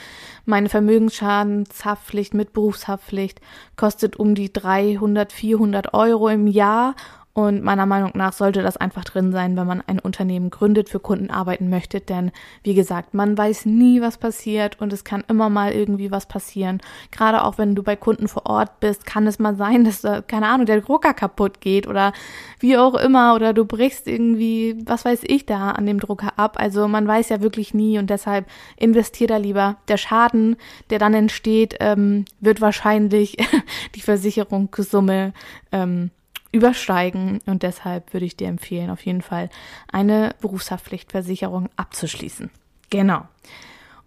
meine 0.46 0.70
Vermögensschadenshaftpflicht 0.70 2.34
mit 2.34 2.54
Berufshaftpflicht 2.54 3.42
kostet 3.76 4.16
um 4.18 4.36
die 4.36 4.52
300, 4.52 5.34
400 5.34 5.94
Euro 5.94 6.30
im 6.30 6.48
Jahr 6.48 6.96
und 7.36 7.64
meiner 7.64 7.86
Meinung 7.86 8.12
nach 8.14 8.32
sollte 8.32 8.62
das 8.64 8.78
einfach 8.78 9.04
drin 9.04 9.34
sein, 9.34 9.58
wenn 9.58 9.68
man 9.68 9.84
ein 9.86 10.00
Unternehmen 10.00 10.50
gründet, 10.50 10.88
für 10.88 11.02
Kunden 11.02 11.30
arbeiten 11.30 11.70
möchte. 11.70 12.00
Denn 12.00 12.32
wie 12.64 12.76
gesagt, 12.76 13.14
man 13.14 13.38
weiß 13.38 13.66
nie, 13.66 14.00
was 14.00 14.18
passiert 14.18 14.80
und 14.80 14.94
es 14.94 15.04
kann 15.04 15.26
immer 15.28 15.50
mal 15.50 15.74
irgendwie 15.74 16.12
was 16.12 16.28
passieren. 16.28 16.80
Gerade 17.12 17.44
auch 17.44 17.58
wenn 17.58 17.76
du 17.76 17.84
bei 17.84 17.98
Kunden 17.98 18.30
vor 18.30 18.46
Ort 18.46 18.80
bist, 18.80 19.06
kann 19.06 19.28
es 19.28 19.38
mal 19.38 19.58
sein, 19.58 19.84
dass, 19.84 20.00
da, 20.00 20.22
keine 20.22 20.48
Ahnung, 20.48 20.66
der 20.66 20.80
Drucker 20.80 21.14
kaputt 21.14 21.60
geht 21.60 21.88
oder 21.88 22.14
wie 22.62 22.78
auch 22.78 22.96
immer 22.96 23.36
oder 23.36 23.52
du 23.52 23.66
brichst 23.66 24.08
irgendwie, 24.08 24.78
was 24.86 25.04
weiß 25.04 25.24
ich 25.24 25.46
da 25.46 25.72
an 25.72 25.86
dem 25.88 26.00
Drucker 26.00 26.40
ab. 26.40 26.56
Also 26.58 26.88
man 26.88 27.06
weiß 27.06 27.28
ja 27.28 27.42
wirklich 27.42 27.74
nie 27.74 28.00
und 28.00 28.10
deshalb 28.10 28.46
investier 28.78 29.28
da 29.28 29.36
lieber. 29.36 29.76
Der 29.90 29.98
Schaden, 29.98 30.56
der 30.90 31.00
dann 31.00 31.14
entsteht, 31.14 31.76
ähm, 31.82 32.24
wird 32.40 32.62
wahrscheinlich 32.62 33.36
die 33.96 34.02
Versicherungssumme 34.02 35.34
ähm, 35.74 36.12
übersteigen 36.56 37.42
und 37.46 37.64
deshalb 37.64 38.14
würde 38.14 38.26
ich 38.26 38.38
dir 38.38 38.48
empfehlen, 38.48 38.90
auf 38.90 39.06
jeden 39.06 39.22
Fall 39.22 39.50
eine 39.92 40.34
Berufshaftpflichtversicherung 40.40 41.68
abzuschließen. 41.76 42.50
Genau. 42.90 43.24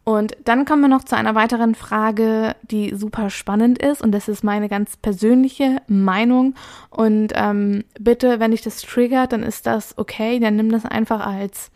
Und 0.02 0.34
dann 0.44 0.64
kommen 0.64 0.80
wir 0.80 0.88
noch 0.88 1.04
zu 1.04 1.14
einer 1.14 1.34
weiteren 1.34 1.74
Frage, 1.74 2.56
die 2.62 2.94
super 2.94 3.28
spannend 3.28 3.76
ist 3.76 4.00
und 4.00 4.12
das 4.12 4.28
ist 4.28 4.42
meine 4.42 4.70
ganz 4.70 4.96
persönliche 4.96 5.82
Meinung. 5.86 6.54
Und 6.88 7.34
ähm, 7.34 7.84
bitte, 8.00 8.40
wenn 8.40 8.52
dich 8.52 8.62
das 8.62 8.80
triggert, 8.80 9.32
dann 9.32 9.42
ist 9.42 9.66
das 9.66 9.98
okay, 9.98 10.40
dann 10.40 10.56
nimm 10.56 10.72
das 10.72 10.86
einfach 10.86 11.26
als, 11.26 11.70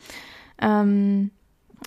ähm, 0.62 1.30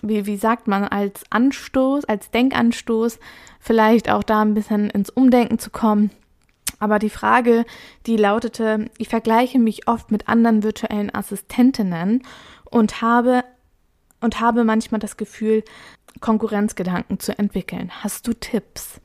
wie, 0.04 0.28
wie 0.28 0.38
sagt 0.38 0.68
man, 0.68 0.84
als 0.84 1.24
Anstoß, 1.32 2.06
als 2.06 2.30
Denkanstoß, 2.30 3.18
vielleicht 3.60 4.12
auch 4.12 4.22
da 4.22 4.44
ein 4.44 4.54
bisschen 4.54 4.92
ins 4.92 5.10
Umdenken 5.10 5.58
zu 5.58 5.72
kommen 5.72 6.12
aber 6.86 7.00
die 7.00 7.10
Frage, 7.10 7.66
die 8.06 8.16
lautete, 8.16 8.92
ich 9.00 9.10
vergleiche 9.10 9.58
mich 9.58 9.88
oft 9.88 10.12
mit 10.12 10.30
anderen 10.30 10.62
virtuellen 10.62 11.14
Assistentinnen 11.14 12.22
und 12.70 13.02
habe 13.02 13.44
und 14.22 14.40
habe 14.40 14.64
manchmal 14.64 15.00
das 15.00 15.18
Gefühl, 15.18 15.64
Konkurrenzgedanken 16.22 17.20
zu 17.20 17.38
entwickeln. 17.38 17.92
Hast 18.04 18.28
du 18.28 18.34
Tipps? 18.34 19.02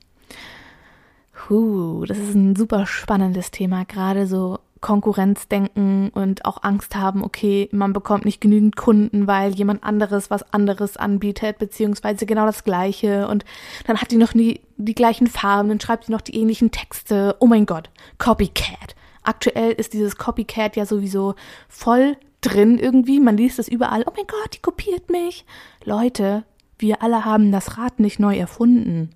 Huh, 1.48 2.04
das 2.04 2.18
ist 2.18 2.34
ein 2.34 2.54
super 2.54 2.86
spannendes 2.86 3.50
Thema, 3.50 3.84
gerade 3.86 4.26
so 4.26 4.60
Konkurrenzdenken 4.80 6.08
und 6.10 6.44
auch 6.44 6.62
Angst 6.62 6.96
haben, 6.96 7.22
okay, 7.22 7.68
man 7.72 7.92
bekommt 7.92 8.24
nicht 8.24 8.40
genügend 8.40 8.76
Kunden, 8.76 9.26
weil 9.26 9.52
jemand 9.54 9.84
anderes 9.84 10.30
was 10.30 10.52
anderes 10.52 10.96
anbietet, 10.96 11.58
beziehungsweise 11.58 12.24
genau 12.26 12.46
das 12.46 12.64
gleiche 12.64 13.28
und 13.28 13.44
dann 13.86 14.00
hat 14.00 14.10
die 14.10 14.16
noch 14.16 14.34
nie 14.34 14.60
die 14.78 14.94
gleichen 14.94 15.26
Farben, 15.26 15.68
dann 15.68 15.80
schreibt 15.80 16.04
sie 16.06 16.12
noch 16.12 16.22
die 16.22 16.36
ähnlichen 16.36 16.70
Texte. 16.70 17.36
Oh 17.40 17.46
mein 17.46 17.66
Gott, 17.66 17.90
Copycat. 18.18 18.94
Aktuell 19.22 19.72
ist 19.72 19.92
dieses 19.92 20.16
Copycat 20.16 20.76
ja 20.76 20.86
sowieso 20.86 21.34
voll 21.68 22.16
drin 22.40 22.78
irgendwie. 22.78 23.20
Man 23.20 23.36
liest 23.36 23.58
es 23.58 23.68
überall. 23.68 24.04
Oh 24.06 24.12
mein 24.16 24.26
Gott, 24.26 24.54
die 24.54 24.62
kopiert 24.62 25.10
mich. 25.10 25.44
Leute, 25.84 26.44
wir 26.78 27.02
alle 27.02 27.24
haben 27.26 27.52
das 27.52 27.76
Rad 27.76 28.00
nicht 28.00 28.18
neu 28.18 28.36
erfunden. 28.36 29.10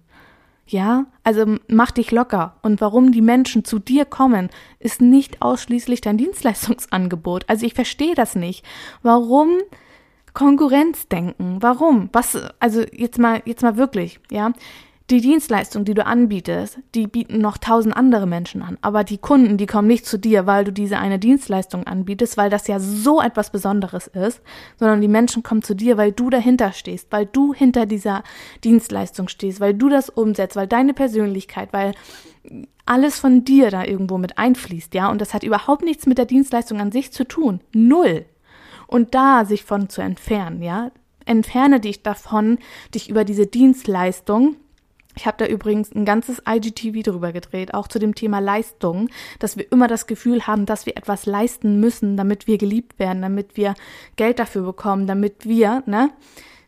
Ja, 0.66 1.06
also 1.22 1.56
mach 1.68 1.90
dich 1.90 2.10
locker. 2.10 2.56
Und 2.62 2.80
warum 2.80 3.12
die 3.12 3.20
Menschen 3.20 3.64
zu 3.64 3.78
dir 3.78 4.04
kommen, 4.04 4.48
ist 4.78 5.00
nicht 5.00 5.42
ausschließlich 5.42 6.00
dein 6.00 6.16
Dienstleistungsangebot. 6.16 7.44
Also 7.48 7.66
ich 7.66 7.74
verstehe 7.74 8.14
das 8.14 8.34
nicht. 8.34 8.64
Warum 9.02 9.58
Konkurrenzdenken? 10.32 11.58
Warum? 11.60 12.08
Was, 12.12 12.36
also 12.58 12.82
jetzt 12.92 13.18
mal, 13.18 13.42
jetzt 13.44 13.62
mal 13.62 13.76
wirklich, 13.76 14.20
ja 14.30 14.52
die 15.10 15.20
Dienstleistung, 15.20 15.84
die 15.84 15.92
du 15.92 16.06
anbietest, 16.06 16.78
die 16.94 17.06
bieten 17.06 17.38
noch 17.38 17.58
tausend 17.58 17.94
andere 17.94 18.26
Menschen 18.26 18.62
an. 18.62 18.78
Aber 18.80 19.04
die 19.04 19.18
Kunden, 19.18 19.58
die 19.58 19.66
kommen 19.66 19.86
nicht 19.86 20.06
zu 20.06 20.18
dir, 20.18 20.46
weil 20.46 20.64
du 20.64 20.72
diese 20.72 20.98
eine 20.98 21.18
Dienstleistung 21.18 21.86
anbietest, 21.86 22.38
weil 22.38 22.48
das 22.48 22.66
ja 22.68 22.80
so 22.80 23.20
etwas 23.20 23.50
Besonderes 23.50 24.06
ist, 24.06 24.40
sondern 24.78 25.02
die 25.02 25.08
Menschen 25.08 25.42
kommen 25.42 25.62
zu 25.62 25.74
dir, 25.74 25.98
weil 25.98 26.12
du 26.12 26.30
dahinter 26.30 26.72
stehst, 26.72 27.12
weil 27.12 27.26
du 27.26 27.52
hinter 27.52 27.84
dieser 27.84 28.22
Dienstleistung 28.64 29.28
stehst, 29.28 29.60
weil 29.60 29.74
du 29.74 29.90
das 29.90 30.08
umsetzt, 30.08 30.56
weil 30.56 30.68
deine 30.68 30.94
Persönlichkeit, 30.94 31.74
weil 31.74 31.92
alles 32.86 33.18
von 33.18 33.44
dir 33.44 33.70
da 33.70 33.84
irgendwo 33.84 34.16
mit 34.16 34.38
einfließt, 34.38 34.94
ja. 34.94 35.10
Und 35.10 35.20
das 35.20 35.34
hat 35.34 35.42
überhaupt 35.42 35.84
nichts 35.84 36.06
mit 36.06 36.16
der 36.16 36.26
Dienstleistung 36.26 36.80
an 36.80 36.92
sich 36.92 37.12
zu 37.12 37.24
tun. 37.24 37.60
Null. 37.74 38.24
Und 38.86 39.14
da 39.14 39.44
sich 39.44 39.64
von 39.64 39.90
zu 39.90 40.00
entfernen, 40.00 40.62
ja. 40.62 40.90
Entferne 41.26 41.80
dich 41.80 42.02
davon, 42.02 42.58
dich 42.94 43.08
über 43.08 43.24
diese 43.24 43.46
Dienstleistung 43.46 44.56
ich 45.16 45.26
habe 45.26 45.36
da 45.38 45.46
übrigens 45.46 45.92
ein 45.94 46.04
ganzes 46.04 46.42
IGTV 46.48 47.02
drüber 47.02 47.32
gedreht, 47.32 47.74
auch 47.74 47.88
zu 47.88 47.98
dem 47.98 48.14
Thema 48.14 48.40
Leistung, 48.40 49.08
dass 49.38 49.56
wir 49.56 49.70
immer 49.70 49.88
das 49.88 50.06
Gefühl 50.06 50.46
haben, 50.46 50.66
dass 50.66 50.86
wir 50.86 50.96
etwas 50.96 51.26
leisten 51.26 51.80
müssen, 51.80 52.16
damit 52.16 52.46
wir 52.46 52.58
geliebt 52.58 52.98
werden, 52.98 53.22
damit 53.22 53.56
wir 53.56 53.74
Geld 54.16 54.38
dafür 54.38 54.62
bekommen, 54.62 55.06
damit 55.06 55.46
wir, 55.46 55.82
ne, 55.86 56.10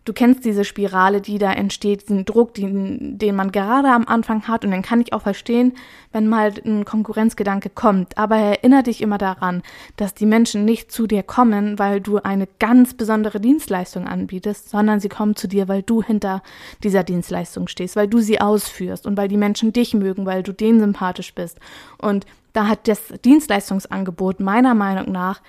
du 0.07 0.13
kennst 0.13 0.45
diese 0.45 0.65
Spirale, 0.65 1.21
die 1.21 1.39
da 1.39 1.53
entsteht, 1.53 2.03
diesen 2.03 2.25
Druck, 2.25 2.55
den, 2.55 3.19
den 3.19 3.35
man 3.35 3.51
gerade 3.51 3.89
am 3.89 4.07
Anfang 4.07 4.47
hat. 4.49 4.65
Und 4.65 4.71
dann 4.71 4.83
kann 4.83 5.01
ich 5.01 5.13
auch 5.13 5.23
verstehen, 5.23 5.75
wenn 6.13 6.29
mal 6.29 6.55
ein 6.65 6.85
Konkurrenzgedanke 6.85 7.71
kommt. 7.71 8.17
Aber 8.17 8.37
erinnere 8.37 8.85
dich 8.85 9.03
immer 9.03 9.19
daran, 9.19 9.63
dass 9.97 10.15
die 10.15 10.25
Menschen 10.25 10.65
nicht 10.65 10.93
zu 10.93 11.09
dir 11.09 11.25
kommen, 11.25 11.79
weil 11.79 12.01
du 12.01 12.19
eine 12.19 12.47
ganz 12.61 12.95
besondere 12.95 13.41
Dienstleistung 13.41 14.07
anbietest, 14.07 14.71
sondern 14.71 15.01
sie 15.01 15.09
kommen 15.09 15.35
zu 15.35 15.49
dir, 15.49 15.67
weil 15.67 15.83
du 15.83 16.03
hinter 16.03 16.43
dieser 16.85 17.03
Dienstleistung 17.03 17.67
stehst, 17.67 17.97
weil 17.97 18.09
du 18.09 18.21
sie 18.21 18.41
ausführst 18.41 19.07
und 19.07 19.17
weil 19.17 19.29
die 19.29 19.37
Menschen 19.37 19.73
dich 19.73 19.93
mögen, 19.93 20.25
weil 20.25 20.45
du 20.45 20.53
denen 20.53 20.79
sympathisch 20.79 21.35
bist. 21.35 21.59
Und 21.99 22.27
da 22.53 22.69
hat 22.69 22.87
das 22.87 23.09
Dienstleistungsangebot 23.25 24.39
meiner 24.39 24.75
Meinung 24.75 25.11
nach 25.11 25.43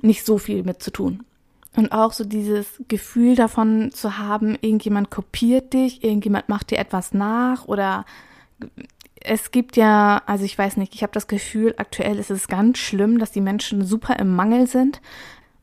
nicht 0.00 0.24
so 0.24 0.38
viel 0.38 0.62
mit 0.62 0.82
zu 0.82 0.90
tun. 0.90 1.25
Und 1.76 1.92
auch 1.92 2.12
so 2.12 2.24
dieses 2.24 2.82
Gefühl 2.88 3.36
davon 3.36 3.90
zu 3.92 4.18
haben, 4.18 4.56
irgendjemand 4.60 5.10
kopiert 5.10 5.74
dich, 5.74 6.02
irgendjemand 6.02 6.48
macht 6.48 6.70
dir 6.70 6.78
etwas 6.78 7.12
nach 7.12 7.66
oder 7.66 8.06
es 9.20 9.50
gibt 9.50 9.76
ja, 9.76 10.22
also 10.26 10.44
ich 10.44 10.56
weiß 10.56 10.76
nicht, 10.78 10.94
ich 10.94 11.02
habe 11.02 11.12
das 11.12 11.26
Gefühl, 11.26 11.74
aktuell 11.76 12.18
ist 12.18 12.30
es 12.30 12.48
ganz 12.48 12.78
schlimm, 12.78 13.18
dass 13.18 13.32
die 13.32 13.40
Menschen 13.40 13.84
super 13.84 14.18
im 14.18 14.34
Mangel 14.34 14.66
sind 14.66 15.00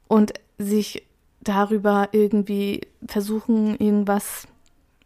und 0.07 0.33
sich 0.57 1.07
darüber 1.41 2.09
irgendwie 2.11 2.81
versuchen, 3.07 3.75
irgendwas, 3.77 4.47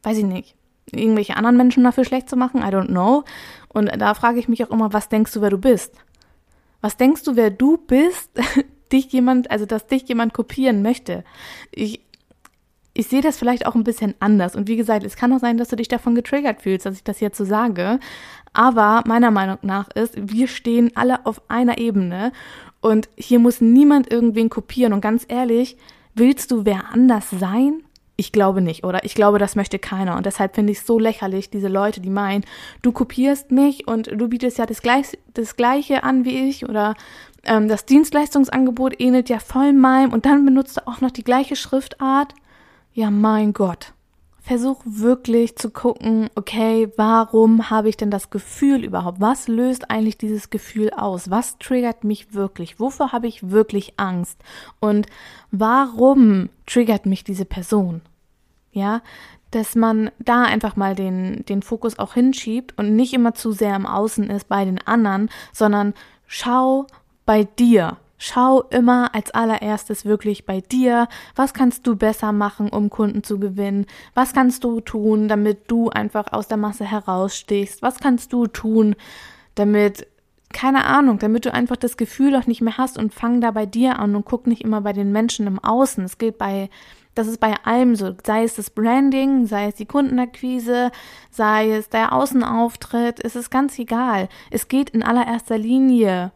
weiß 0.03 0.17
ich 0.17 0.25
nicht, 0.25 0.55
irgendwelche 0.91 1.37
anderen 1.37 1.57
Menschen 1.57 1.83
dafür 1.83 2.03
schlecht 2.03 2.29
zu 2.29 2.35
machen, 2.35 2.61
I 2.61 2.65
don't 2.65 2.87
know. 2.87 3.23
Und 3.69 3.89
da 3.97 4.13
frage 4.13 4.39
ich 4.39 4.47
mich 4.47 4.63
auch 4.65 4.71
immer, 4.71 4.91
was 4.91 5.09
denkst 5.09 5.33
du, 5.33 5.41
wer 5.41 5.49
du 5.49 5.57
bist? 5.57 5.95
Was 6.81 6.97
denkst 6.97 7.23
du, 7.23 7.35
wer 7.35 7.49
du 7.49 7.77
bist, 7.77 8.31
dich 8.89 9.11
jemand, 9.11 9.51
also 9.51 9.65
dass 9.65 9.87
dich 9.87 10.07
jemand 10.07 10.33
kopieren 10.33 10.81
möchte. 10.81 11.23
Ich, 11.71 12.01
ich 12.93 13.07
sehe 13.07 13.21
das 13.21 13.37
vielleicht 13.37 13.65
auch 13.65 13.75
ein 13.75 13.83
bisschen 13.83 14.15
anders. 14.19 14.55
Und 14.55 14.67
wie 14.67 14.75
gesagt, 14.75 15.03
es 15.03 15.15
kann 15.15 15.31
auch 15.33 15.39
sein, 15.39 15.57
dass 15.57 15.69
du 15.69 15.75
dich 15.75 15.87
davon 15.87 16.15
getriggert 16.15 16.61
fühlst, 16.61 16.85
dass 16.85 16.95
ich 16.95 17.03
das 17.03 17.19
jetzt 17.19 17.37
so 17.37 17.45
sage. 17.45 17.99
Aber 18.53 19.03
meiner 19.05 19.31
Meinung 19.31 19.59
nach 19.61 19.89
ist, 19.89 20.15
wir 20.17 20.47
stehen 20.47 20.91
alle 20.95 21.25
auf 21.25 21.41
einer 21.47 21.77
Ebene 21.77 22.31
und 22.81 23.09
hier 23.15 23.39
muss 23.39 23.61
niemand 23.61 24.11
irgendwen 24.11 24.49
kopieren. 24.49 24.93
Und 24.93 25.01
ganz 25.01 25.25
ehrlich, 25.27 25.77
willst 26.15 26.51
du 26.51 26.65
wer 26.65 26.91
anders 26.91 27.29
sein? 27.29 27.83
Ich 28.19 28.31
glaube 28.31 28.61
nicht, 28.61 28.83
oder? 28.83 29.03
Ich 29.03 29.13
glaube, 29.13 29.37
das 29.37 29.55
möchte 29.55 29.77
keiner. 29.77 30.17
Und 30.17 30.25
deshalb 30.25 30.55
finde 30.55 30.71
ich 30.71 30.79
es 30.79 30.87
so 30.87 30.97
lächerlich, 30.97 31.51
diese 31.51 31.67
Leute, 31.67 32.01
die 32.01 32.09
meinen, 32.09 32.43
du 32.81 32.91
kopierst 32.91 33.51
mich 33.51 33.87
und 33.87 34.07
du 34.07 34.27
bietest 34.27 34.57
ja 34.57 34.65
das, 34.65 34.81
Gleich, 34.81 35.19
das 35.35 35.55
Gleiche 35.55 36.03
an 36.03 36.25
wie 36.25 36.49
ich 36.49 36.67
oder 36.67 36.95
ähm, 37.43 37.67
das 37.67 37.85
Dienstleistungsangebot 37.85 38.99
ähnelt 38.99 39.29
ja 39.29 39.39
voll 39.39 39.73
meinem 39.73 40.13
und 40.13 40.25
dann 40.25 40.45
benutzt 40.45 40.77
du 40.77 40.87
auch 40.87 41.01
noch 41.01 41.11
die 41.11 41.23
gleiche 41.23 41.55
Schriftart. 41.55 42.33
Ja, 42.93 43.11
mein 43.11 43.53
Gott. 43.53 43.93
Versuch 44.41 44.81
wirklich 44.85 45.57
zu 45.57 45.69
gucken, 45.71 46.29
okay, 46.35 46.89
warum 46.95 47.69
habe 47.69 47.89
ich 47.89 47.97
denn 47.97 48.09
das 48.09 48.29
Gefühl 48.29 48.85
überhaupt? 48.85 49.19
Was 49.19 49.49
löst 49.49 49.91
eigentlich 49.91 50.17
dieses 50.17 50.49
Gefühl 50.49 50.91
aus? 50.91 51.29
Was 51.29 51.57
triggert 51.57 52.05
mich 52.05 52.33
wirklich? 52.33 52.79
Wovor 52.79 53.11
habe 53.11 53.27
ich 53.27 53.49
wirklich 53.49 53.93
Angst? 53.97 54.41
Und 54.79 55.07
warum 55.51 56.47
triggert 56.65 57.05
mich 57.05 57.25
diese 57.25 57.43
Person? 57.43 58.01
Ja, 58.71 59.01
dass 59.51 59.75
man 59.75 60.11
da 60.19 60.43
einfach 60.43 60.75
mal 60.75 60.95
den, 60.95 61.43
den 61.45 61.61
Fokus 61.61 61.99
auch 61.99 62.13
hinschiebt 62.13 62.77
und 62.77 62.95
nicht 62.95 63.13
immer 63.13 63.33
zu 63.33 63.51
sehr 63.51 63.75
im 63.75 63.85
Außen 63.85 64.29
ist 64.29 64.47
bei 64.47 64.65
den 64.65 64.79
anderen, 64.85 65.29
sondern 65.51 65.93
schau, 66.25 66.87
bei 67.27 67.43
dir. 67.43 67.97
schau 68.19 68.63
immer 68.71 69.13
als 69.13 69.29
allererstes 69.29 70.03
wirklich 70.03 70.47
bei 70.47 70.59
dir, 70.59 71.07
was 71.35 71.53
kannst 71.53 71.85
du 71.85 71.95
besser 71.95 72.31
machen, 72.31 72.69
um 72.69 72.89
Kunden 72.89 73.21
zu 73.23 73.39
gewinnen? 73.39 73.85
Was 74.15 74.33
kannst 74.33 74.63
du 74.63 74.79
tun, 74.81 75.27
damit 75.27 75.69
du 75.69 75.91
einfach 75.91 76.33
aus 76.33 76.47
der 76.47 76.57
Masse 76.57 76.83
herausstichst? 76.83 77.83
Was 77.83 77.99
kannst 77.99 78.33
du 78.33 78.47
tun, 78.47 78.95
damit 79.53 80.07
keine 80.51 80.85
Ahnung, 80.85 81.19
damit 81.19 81.45
du 81.45 81.53
einfach 81.53 81.75
das 81.75 81.97
Gefühl 81.97 82.35
auch 82.35 82.47
nicht 82.47 82.61
mehr 82.61 82.77
hast 82.77 82.97
und 82.97 83.13
fang 83.13 83.41
da 83.41 83.51
bei 83.51 83.67
dir 83.67 83.99
an 83.99 84.15
und 84.15 84.25
guck 84.25 84.47
nicht 84.47 84.63
immer 84.63 84.81
bei 84.81 84.93
den 84.93 85.11
Menschen 85.11 85.45
im 85.45 85.59
Außen. 85.59 86.03
Es 86.05 86.17
geht 86.17 86.39
bei 86.39 86.69
das 87.13 87.27
ist 87.27 87.39
bei 87.39 87.55
allem 87.63 87.95
so, 87.95 88.13
sei 88.23 88.43
es 88.43 88.55
das 88.55 88.69
Branding, 88.69 89.47
sei 89.47 89.69
es 89.69 89.75
die 89.75 89.87
Kundenakquise, 89.87 90.91
sei 91.31 91.71
es 91.71 91.89
der 91.89 92.13
Außenauftritt, 92.13 93.23
es 93.23 93.35
ist 93.35 93.49
ganz 93.49 93.77
egal. 93.79 94.29
Es 94.51 94.67
geht 94.67 94.91
in 94.91 95.01
allererster 95.01 95.57
Linie 95.57 96.31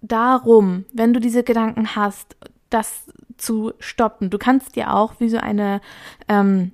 darum, 0.00 0.84
wenn 0.92 1.12
du 1.12 1.20
diese 1.20 1.42
Gedanken 1.42 1.96
hast, 1.96 2.36
das 2.70 3.04
zu 3.36 3.72
stoppen. 3.78 4.30
Du 4.30 4.38
kannst 4.38 4.76
dir 4.76 4.94
auch 4.94 5.14
wie 5.18 5.28
so 5.28 5.38
eine 5.38 5.80
ähm, 6.28 6.72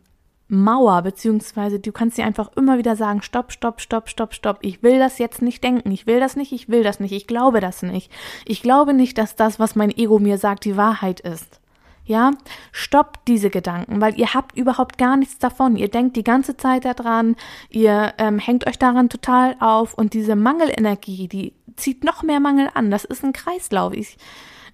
Mauer, 0.48 1.02
beziehungsweise 1.02 1.80
du 1.80 1.92
kannst 1.92 2.18
dir 2.18 2.24
einfach 2.24 2.50
immer 2.56 2.78
wieder 2.78 2.96
sagen, 2.96 3.22
stopp, 3.22 3.52
stopp, 3.52 3.80
stopp, 3.80 4.08
stopp, 4.08 4.34
stopp. 4.34 4.58
Ich 4.60 4.82
will 4.82 4.98
das 4.98 5.18
jetzt 5.18 5.42
nicht 5.42 5.64
denken. 5.64 5.90
Ich 5.90 6.06
will 6.06 6.20
das 6.20 6.36
nicht, 6.36 6.52
ich 6.52 6.68
will 6.68 6.82
das 6.82 7.00
nicht, 7.00 7.12
ich 7.12 7.26
glaube 7.26 7.60
das 7.60 7.82
nicht. 7.82 8.10
Ich 8.44 8.62
glaube 8.62 8.92
nicht, 8.92 9.16
dass 9.16 9.36
das, 9.36 9.58
was 9.58 9.74
mein 9.74 9.90
Ego 9.90 10.18
mir 10.18 10.38
sagt, 10.38 10.64
die 10.64 10.76
Wahrheit 10.76 11.20
ist. 11.20 11.60
Ja, 12.06 12.32
stoppt 12.70 13.28
diese 13.28 13.48
Gedanken, 13.48 14.02
weil 14.02 14.18
ihr 14.20 14.34
habt 14.34 14.58
überhaupt 14.58 14.98
gar 14.98 15.16
nichts 15.16 15.38
davon. 15.38 15.76
Ihr 15.76 15.88
denkt 15.88 16.16
die 16.16 16.24
ganze 16.24 16.54
Zeit 16.54 16.84
daran, 16.84 17.34
ihr 17.70 18.12
ähm, 18.18 18.38
hängt 18.38 18.66
euch 18.66 18.78
daran 18.78 19.08
total 19.08 19.56
auf 19.58 19.94
und 19.94 20.12
diese 20.12 20.36
Mangelenergie, 20.36 21.28
die 21.28 21.54
zieht 21.76 22.04
noch 22.04 22.22
mehr 22.22 22.40
Mangel 22.40 22.68
an. 22.74 22.90
Das 22.90 23.04
ist 23.04 23.24
ein 23.24 23.32
Kreislauf. 23.32 23.92
Ich, 23.94 24.16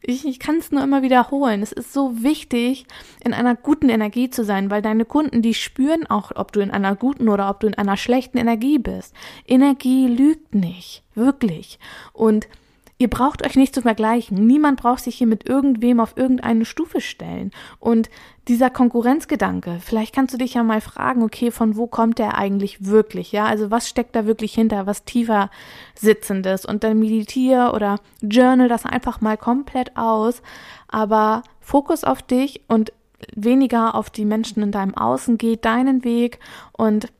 ich, 0.03 0.27
ich 0.27 0.39
kann 0.39 0.57
es 0.57 0.73
nur 0.73 0.83
immer 0.83 1.03
wiederholen. 1.03 1.63
Es 1.63 1.73
ist 1.73 1.93
so 1.93 2.23
wichtig, 2.23 2.87
in 3.25 3.35
einer 3.35 3.55
guten 3.55 3.89
Energie 3.89 4.31
zu 4.31 4.45
sein, 4.45 4.71
weil 4.71 4.83
deine 4.83 5.05
Kunden, 5.05 5.43
die 5.43 5.55
spüren 5.55 6.07
auch, 6.07 6.33
ob 6.35 6.53
du 6.53 6.61
in 6.61 6.71
einer 6.71 6.97
guten 6.97 7.29
oder 7.29 7.51
ob 7.51 7.61
du 7.61 7.67
in 7.67 7.75
einer 7.75 7.97
schlechten 7.97 8.39
Energie 8.39 8.79
bist. 8.79 9.15
Energie 9.47 10.07
lügt 10.07 10.55
nicht. 10.55 11.03
Wirklich. 11.15 11.79
Und 12.13 12.49
Ihr 13.01 13.09
braucht 13.09 13.47
euch 13.47 13.57
nicht 13.57 13.75
zu 13.75 13.81
vergleichen. 13.81 14.47
Niemand 14.47 14.79
braucht 14.79 15.03
sich 15.05 15.15
hier 15.15 15.27
mit 15.27 15.49
irgendwem 15.49 16.01
auf 16.01 16.19
irgendeine 16.19 16.67
Stufe 16.67 17.01
stellen. 17.01 17.51
Und 17.79 18.11
dieser 18.47 18.69
Konkurrenzgedanke, 18.69 19.79
vielleicht 19.81 20.15
kannst 20.15 20.35
du 20.35 20.39
dich 20.39 20.53
ja 20.53 20.63
mal 20.63 20.83
fragen, 20.83 21.23
okay, 21.23 21.51
von 21.51 21.79
wo 21.79 21.87
kommt 21.87 22.19
der 22.19 22.37
eigentlich 22.37 22.85
wirklich? 22.85 23.33
Ja, 23.33 23.47
also 23.47 23.71
was 23.71 23.89
steckt 23.89 24.15
da 24.15 24.27
wirklich 24.27 24.53
hinter, 24.53 24.87
was 24.87 25.07
tiefer 25.07 25.49
sitzendes? 25.95 26.67
Und 26.67 26.85
dann 26.85 26.99
meditiere 26.99 27.73
oder 27.73 28.01
journal 28.21 28.69
das 28.69 28.85
einfach 28.85 29.23
mal 29.23 29.39
komplett 29.39 29.97
aus. 29.97 30.43
Aber 30.87 31.43
Fokus 31.63 32.05
auf 32.05 32.21
dich 32.21 32.61
und 32.69 32.93
weniger 33.35 33.95
auf 33.95 34.11
die 34.11 34.27
Menschen 34.27 34.63
in 34.63 34.73
deinem 34.73 34.95
Außen, 34.95 35.39
geh 35.39 35.57
deinen 35.57 36.05
Weg 36.05 36.39
und 36.73 37.11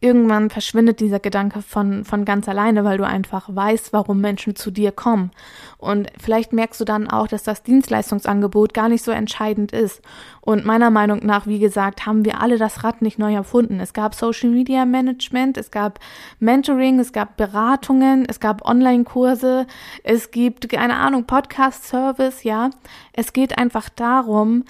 irgendwann 0.00 0.50
verschwindet 0.50 1.00
dieser 1.00 1.20
Gedanke 1.20 1.60
von, 1.60 2.04
von 2.04 2.24
ganz 2.24 2.48
alleine, 2.48 2.84
weil 2.84 2.98
du 2.98 3.06
einfach 3.06 3.48
weißt, 3.54 3.92
warum 3.92 4.20
Menschen 4.20 4.56
zu 4.56 4.70
dir 4.70 4.92
kommen. 4.92 5.30
Und 5.78 6.08
vielleicht 6.18 6.52
merkst 6.52 6.80
du 6.80 6.84
dann 6.84 7.08
auch, 7.08 7.28
dass 7.28 7.42
das 7.42 7.62
Dienstleistungsangebot 7.62 8.72
gar 8.72 8.88
nicht 8.88 9.04
so 9.04 9.10
entscheidend 9.10 9.72
ist. 9.72 10.00
Und 10.40 10.64
meiner 10.64 10.90
Meinung 10.90 11.20
nach, 11.24 11.46
wie 11.46 11.58
gesagt, 11.58 12.06
haben 12.06 12.24
wir 12.24 12.40
alle 12.40 12.56
das 12.56 12.84
Rad 12.84 13.02
nicht 13.02 13.18
neu 13.18 13.34
erfunden. 13.34 13.80
Es 13.80 13.92
gab 13.92 14.14
Social 14.14 14.50
Media 14.50 14.86
Management, 14.86 15.58
es 15.58 15.70
gab 15.70 16.00
Mentoring, 16.38 16.98
es 16.98 17.12
gab 17.12 17.36
Beratungen, 17.36 18.24
es 18.28 18.40
gab 18.40 18.66
Online-Kurse, 18.66 19.66
es 20.02 20.30
gibt, 20.30 20.68
keine 20.70 20.96
Ahnung, 20.96 21.24
Podcast-Service, 21.24 22.44
ja. 22.44 22.70
Es 23.12 23.32
geht 23.32 23.58
einfach 23.58 23.88
darum, 23.90 24.64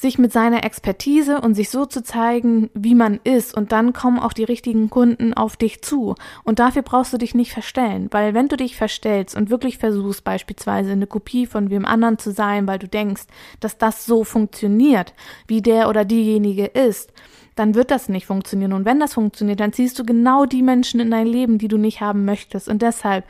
sich 0.00 0.18
mit 0.18 0.32
seiner 0.32 0.64
Expertise 0.64 1.42
und 1.42 1.54
sich 1.54 1.68
so 1.68 1.84
zu 1.84 2.02
zeigen, 2.02 2.70
wie 2.72 2.94
man 2.94 3.20
ist 3.22 3.54
und 3.54 3.70
dann 3.70 3.92
kommen 3.92 4.18
auch 4.18 4.32
die 4.32 4.44
richtigen 4.44 4.88
Kunden 4.88 5.34
auf 5.34 5.58
dich 5.58 5.82
zu. 5.82 6.14
Und 6.42 6.58
dafür 6.58 6.80
brauchst 6.80 7.12
du 7.12 7.18
dich 7.18 7.34
nicht 7.34 7.52
verstellen, 7.52 8.08
weil 8.10 8.32
wenn 8.32 8.48
du 8.48 8.56
dich 8.56 8.76
verstellst 8.76 9.36
und 9.36 9.50
wirklich 9.50 9.76
versuchst 9.76 10.24
beispielsweise 10.24 10.92
eine 10.92 11.06
Kopie 11.06 11.44
von 11.44 11.68
wem 11.68 11.84
anderen 11.84 12.16
zu 12.16 12.32
sein, 12.32 12.66
weil 12.66 12.78
du 12.78 12.88
denkst, 12.88 13.24
dass 13.60 13.76
das 13.76 14.06
so 14.06 14.24
funktioniert, 14.24 15.12
wie 15.46 15.60
der 15.60 15.90
oder 15.90 16.06
diejenige 16.06 16.64
ist, 16.64 17.12
dann 17.54 17.74
wird 17.74 17.90
das 17.90 18.08
nicht 18.08 18.24
funktionieren. 18.24 18.72
Und 18.72 18.86
wenn 18.86 19.00
das 19.00 19.12
funktioniert, 19.12 19.60
dann 19.60 19.74
ziehst 19.74 19.98
du 19.98 20.06
genau 20.06 20.46
die 20.46 20.62
Menschen 20.62 21.00
in 21.00 21.10
dein 21.10 21.26
Leben, 21.26 21.58
die 21.58 21.68
du 21.68 21.76
nicht 21.76 22.00
haben 22.00 22.24
möchtest. 22.24 22.70
Und 22.70 22.80
deshalb 22.80 23.26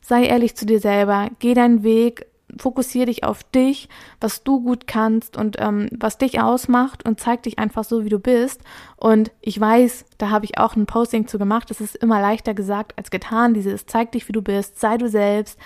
sei 0.00 0.24
ehrlich 0.24 0.56
zu 0.56 0.64
dir 0.64 0.80
selber, 0.80 1.28
geh 1.40 1.52
deinen 1.52 1.82
Weg, 1.82 2.24
fokussiere 2.58 3.06
dich 3.06 3.24
auf 3.24 3.42
dich, 3.44 3.88
was 4.20 4.42
du 4.42 4.60
gut 4.60 4.86
kannst 4.86 5.36
und 5.36 5.56
ähm, 5.58 5.88
was 5.98 6.18
dich 6.18 6.40
ausmacht 6.40 7.04
und 7.04 7.20
zeig 7.20 7.42
dich 7.42 7.58
einfach 7.58 7.84
so, 7.84 8.04
wie 8.04 8.08
du 8.08 8.18
bist. 8.18 8.60
Und 8.96 9.30
ich 9.40 9.60
weiß, 9.60 10.04
da 10.18 10.30
habe 10.30 10.44
ich 10.44 10.58
auch 10.58 10.76
ein 10.76 10.86
Posting 10.86 11.26
zu 11.26 11.38
gemacht. 11.38 11.70
Es 11.70 11.80
ist 11.80 11.96
immer 11.96 12.20
leichter 12.20 12.54
gesagt 12.54 12.94
als 12.96 13.10
getan. 13.10 13.54
Dieses 13.54 13.86
zeig 13.86 14.12
dich, 14.12 14.28
wie 14.28 14.32
du 14.32 14.42
bist, 14.42 14.80
sei 14.80 14.96
du 14.96 15.08
selbst. 15.08 15.58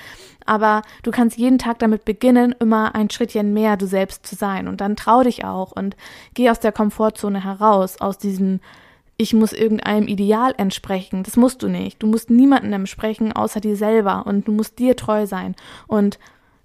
Aber 0.47 0.83
du 1.03 1.11
kannst 1.11 1.39
jeden 1.39 1.59
Tag 1.59 1.79
damit 1.79 2.05
beginnen, 2.05 2.55
immer 2.59 2.95
ein 2.95 3.11
Schrittchen 3.11 3.53
mehr 3.53 3.77
du 3.77 3.87
selbst 3.87 4.27
zu 4.27 4.35
sein. 4.35 4.69
Und 4.69 4.81
dann 4.81 4.97
trau 4.97 5.23
dich 5.23 5.45
auch 5.45 5.73
und 5.73 5.97
geh 6.35 6.51
aus 6.51 6.61
der 6.61 6.73
Komfortzone 6.73 7.45
heraus, 7.45 8.01
aus 8.01 8.19
diesem 8.19 8.61
ich 9.21 9.35
muss 9.35 9.53
irgendeinem 9.53 10.09
Ideal 10.09 10.55
entsprechen. 10.57 11.25
Das 11.25 11.37
musst 11.37 11.63
du 11.63 11.69
nicht. 11.69 12.03
Du 12.03 12.07
musst 12.07 12.31
niemandem 12.31 12.73
entsprechen, 12.73 13.35
außer 13.35 13.61
dir 13.61 13.77
selber. 13.77 14.25
Und 14.27 14.49
du 14.49 14.53
musst 14.53 14.79
dir 14.79 14.97
treu 14.97 15.27
sein. 15.27 15.55
Und 15.87 16.19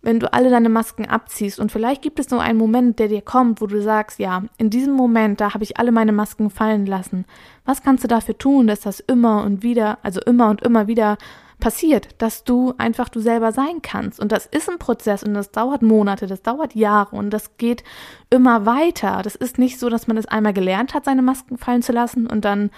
wenn 0.05 0.19
du 0.19 0.31
alle 0.31 0.49
deine 0.49 0.69
Masken 0.69 1.05
abziehst 1.07 1.59
und 1.59 1.71
vielleicht 1.71 2.01
gibt 2.01 2.19
es 2.19 2.27
so 2.27 2.37
einen 2.37 2.59
Moment, 2.59 2.99
der 2.99 3.07
dir 3.07 3.21
kommt, 3.21 3.59
wo 3.59 3.67
du 3.67 3.81
sagst, 3.81 4.19
ja, 4.19 4.43
in 4.57 4.69
diesem 4.69 4.93
Moment, 4.93 5.41
da 5.41 5.53
habe 5.53 5.63
ich 5.63 5.77
alle 5.77 5.91
meine 5.91 6.11
Masken 6.11 6.49
fallen 6.49 6.85
lassen. 6.85 7.25
Was 7.65 7.81
kannst 7.81 8.03
du 8.03 8.07
dafür 8.07 8.37
tun, 8.37 8.67
dass 8.67 8.81
das 8.81 8.99
immer 8.99 9.43
und 9.43 9.63
wieder, 9.63 9.97
also 10.03 10.21
immer 10.21 10.49
und 10.49 10.61
immer 10.61 10.87
wieder 10.87 11.17
passiert, 11.59 12.09
dass 12.17 12.43
du 12.43 12.73
einfach 12.77 13.09
du 13.09 13.19
selber 13.19 13.51
sein 13.51 13.81
kannst. 13.81 14.19
Und 14.19 14.31
das 14.31 14.45
ist 14.45 14.69
ein 14.69 14.77
Prozess 14.77 15.23
und 15.23 15.33
das 15.33 15.51
dauert 15.51 15.81
Monate, 15.81 16.27
das 16.27 16.41
dauert 16.41 16.75
Jahre 16.75 17.15
und 17.15 17.29
das 17.29 17.57
geht 17.57 17.83
immer 18.29 18.65
weiter. 18.65 19.21
Das 19.23 19.35
ist 19.35 19.57
nicht 19.57 19.79
so, 19.79 19.89
dass 19.89 20.07
man 20.07 20.17
es 20.17 20.27
einmal 20.27 20.53
gelernt 20.53 20.93
hat, 20.93 21.05
seine 21.05 21.21
Masken 21.21 21.57
fallen 21.57 21.81
zu 21.81 21.91
lassen 21.91 22.27
und 22.27 22.45
dann 22.45 22.71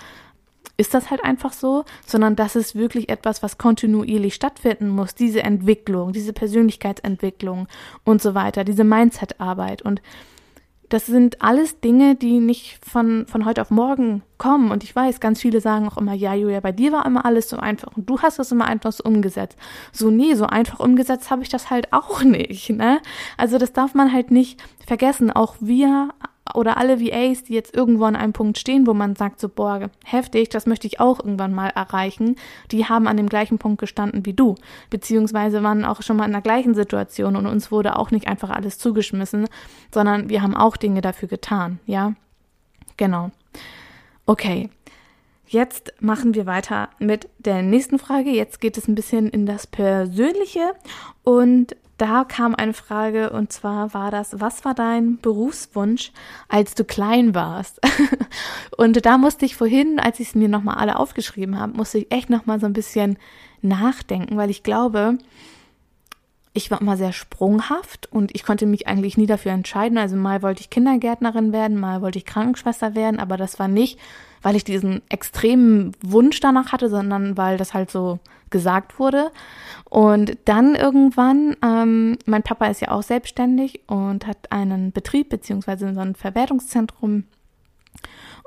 ist 0.77 0.93
das 0.93 1.09
halt 1.09 1.23
einfach 1.23 1.53
so, 1.53 1.85
sondern 2.05 2.35
das 2.35 2.55
ist 2.55 2.75
wirklich 2.75 3.09
etwas, 3.09 3.41
was 3.41 3.57
kontinuierlich 3.57 4.35
stattfinden 4.35 4.89
muss, 4.89 5.15
diese 5.15 5.43
Entwicklung, 5.43 6.11
diese 6.11 6.33
Persönlichkeitsentwicklung 6.33 7.67
und 8.03 8.21
so 8.21 8.35
weiter, 8.35 8.63
diese 8.63 8.83
Mindset-Arbeit. 8.83 9.81
Und 9.81 10.01
das 10.89 11.05
sind 11.05 11.41
alles 11.41 11.81
Dinge, 11.81 12.15
die 12.15 12.39
nicht 12.39 12.79
von, 12.85 13.25
von 13.27 13.45
heute 13.45 13.61
auf 13.61 13.71
morgen 13.71 14.23
kommen. 14.37 14.71
Und 14.71 14.83
ich 14.83 14.95
weiß, 14.95 15.19
ganz 15.19 15.41
viele 15.41 15.59
sagen 15.59 15.87
auch 15.87 15.97
immer, 15.97 16.13
ja, 16.13 16.33
Julia, 16.33 16.61
bei 16.61 16.71
dir 16.71 16.93
war 16.93 17.05
immer 17.05 17.25
alles 17.25 17.49
so 17.49 17.57
einfach 17.57 17.95
und 17.97 18.09
du 18.09 18.19
hast 18.21 18.39
das 18.39 18.51
immer 18.51 18.65
einfach 18.65 18.93
so 18.93 19.03
umgesetzt. 19.03 19.57
So, 19.91 20.09
nee, 20.09 20.33
so 20.35 20.45
einfach 20.45 20.79
umgesetzt 20.79 21.29
habe 21.29 21.43
ich 21.43 21.49
das 21.49 21.69
halt 21.69 21.91
auch 21.91 22.23
nicht, 22.23 22.69
ne? 22.69 23.01
Also 23.35 23.57
das 23.57 23.73
darf 23.73 23.95
man 23.95 24.13
halt 24.13 24.31
nicht 24.31 24.63
vergessen. 24.85 25.31
Auch 25.31 25.55
wir 25.59 26.09
oder 26.55 26.77
alle 26.77 26.99
VAs, 26.99 27.43
die 27.43 27.53
jetzt 27.53 27.75
irgendwo 27.75 28.05
an 28.05 28.15
einem 28.15 28.33
Punkt 28.33 28.57
stehen, 28.57 28.87
wo 28.87 28.93
man 28.93 29.15
sagt, 29.15 29.39
so, 29.39 29.49
boah, 29.49 29.89
heftig, 30.05 30.49
das 30.49 30.65
möchte 30.65 30.87
ich 30.87 30.99
auch 30.99 31.19
irgendwann 31.19 31.53
mal 31.53 31.69
erreichen, 31.69 32.35
die 32.71 32.85
haben 32.85 33.07
an 33.07 33.17
dem 33.17 33.29
gleichen 33.29 33.57
Punkt 33.57 33.79
gestanden 33.79 34.25
wie 34.25 34.33
du, 34.33 34.55
beziehungsweise 34.89 35.63
waren 35.63 35.85
auch 35.85 36.01
schon 36.01 36.17
mal 36.17 36.25
in 36.25 36.31
der 36.31 36.41
gleichen 36.41 36.73
Situation 36.73 37.35
und 37.35 37.45
uns 37.45 37.71
wurde 37.71 37.97
auch 37.97 38.11
nicht 38.11 38.27
einfach 38.27 38.49
alles 38.49 38.77
zugeschmissen, 38.77 39.47
sondern 39.93 40.29
wir 40.29 40.41
haben 40.41 40.55
auch 40.55 40.77
Dinge 40.77 41.01
dafür 41.01 41.27
getan, 41.27 41.79
ja? 41.85 42.13
Genau. 42.97 43.31
Okay. 44.25 44.69
Jetzt 45.47 45.93
machen 46.01 46.35
wir 46.35 46.45
weiter 46.45 46.89
mit 46.99 47.29
der 47.39 47.61
nächsten 47.61 47.99
Frage. 47.99 48.31
Jetzt 48.31 48.59
geht 48.59 48.77
es 48.77 48.87
ein 48.87 48.95
bisschen 48.95 49.29
in 49.29 49.45
das 49.45 49.65
Persönliche 49.65 50.73
und 51.23 51.75
da 51.97 52.25
kam 52.25 52.53
eine 52.53 52.73
Frage 52.73 53.31
und 53.31 53.51
zwar 53.51 53.93
war 53.93 54.11
das, 54.11 54.39
was 54.39 54.65
war 54.65 54.75
dein 54.75 55.19
Berufswunsch, 55.19 56.11
als 56.47 56.75
du 56.75 56.83
klein 56.83 57.33
warst? 57.33 57.79
und 58.77 59.05
da 59.05 59.17
musste 59.17 59.45
ich 59.45 59.55
vorhin, 59.55 59.99
als 59.99 60.19
ich 60.19 60.29
es 60.29 60.35
mir 60.35 60.49
nochmal 60.49 60.77
alle 60.77 60.99
aufgeschrieben 60.99 61.57
habe, 61.57 61.75
musste 61.75 61.99
ich 61.99 62.11
echt 62.11 62.29
nochmal 62.29 62.59
so 62.59 62.65
ein 62.65 62.73
bisschen 62.73 63.17
nachdenken, 63.61 64.37
weil 64.37 64.49
ich 64.49 64.63
glaube, 64.63 65.17
ich 66.57 66.71
war 66.71 66.81
immer 66.81 66.97
sehr 66.97 67.13
sprunghaft 67.13 68.11
und 68.11 68.33
ich 68.35 68.43
konnte 68.43 68.65
mich 68.65 68.87
eigentlich 68.87 69.15
nie 69.15 69.27
dafür 69.27 69.51
entscheiden. 69.51 69.97
Also 69.97 70.15
mal 70.15 70.41
wollte 70.41 70.61
ich 70.61 70.71
Kindergärtnerin 70.71 71.53
werden, 71.53 71.79
mal 71.79 72.01
wollte 72.01 72.17
ich 72.17 72.25
Krankenschwester 72.25 72.95
werden, 72.95 73.19
aber 73.19 73.37
das 73.37 73.59
war 73.59 73.67
nicht, 73.67 73.99
weil 74.41 74.55
ich 74.55 74.63
diesen 74.63 75.03
extremen 75.09 75.91
Wunsch 76.01 76.39
danach 76.39 76.71
hatte, 76.71 76.89
sondern 76.89 77.37
weil 77.37 77.57
das 77.57 77.75
halt 77.75 77.91
so 77.91 78.19
gesagt 78.49 78.97
wurde. 78.97 79.31
Und 79.85 80.35
dann 80.45 80.73
irgendwann, 80.73 81.55
ähm, 81.63 82.17
mein 82.25 82.43
Papa 82.43 82.65
ist 82.65 82.81
ja 82.81 82.89
auch 82.89 83.03
selbstständig 83.03 83.81
und 83.87 84.25
hat 84.25 84.51
einen 84.51 84.91
Betrieb 84.91 85.29
beziehungsweise 85.29 85.93
so 85.93 85.99
ein 85.99 86.15
Verwertungszentrum. 86.15 87.25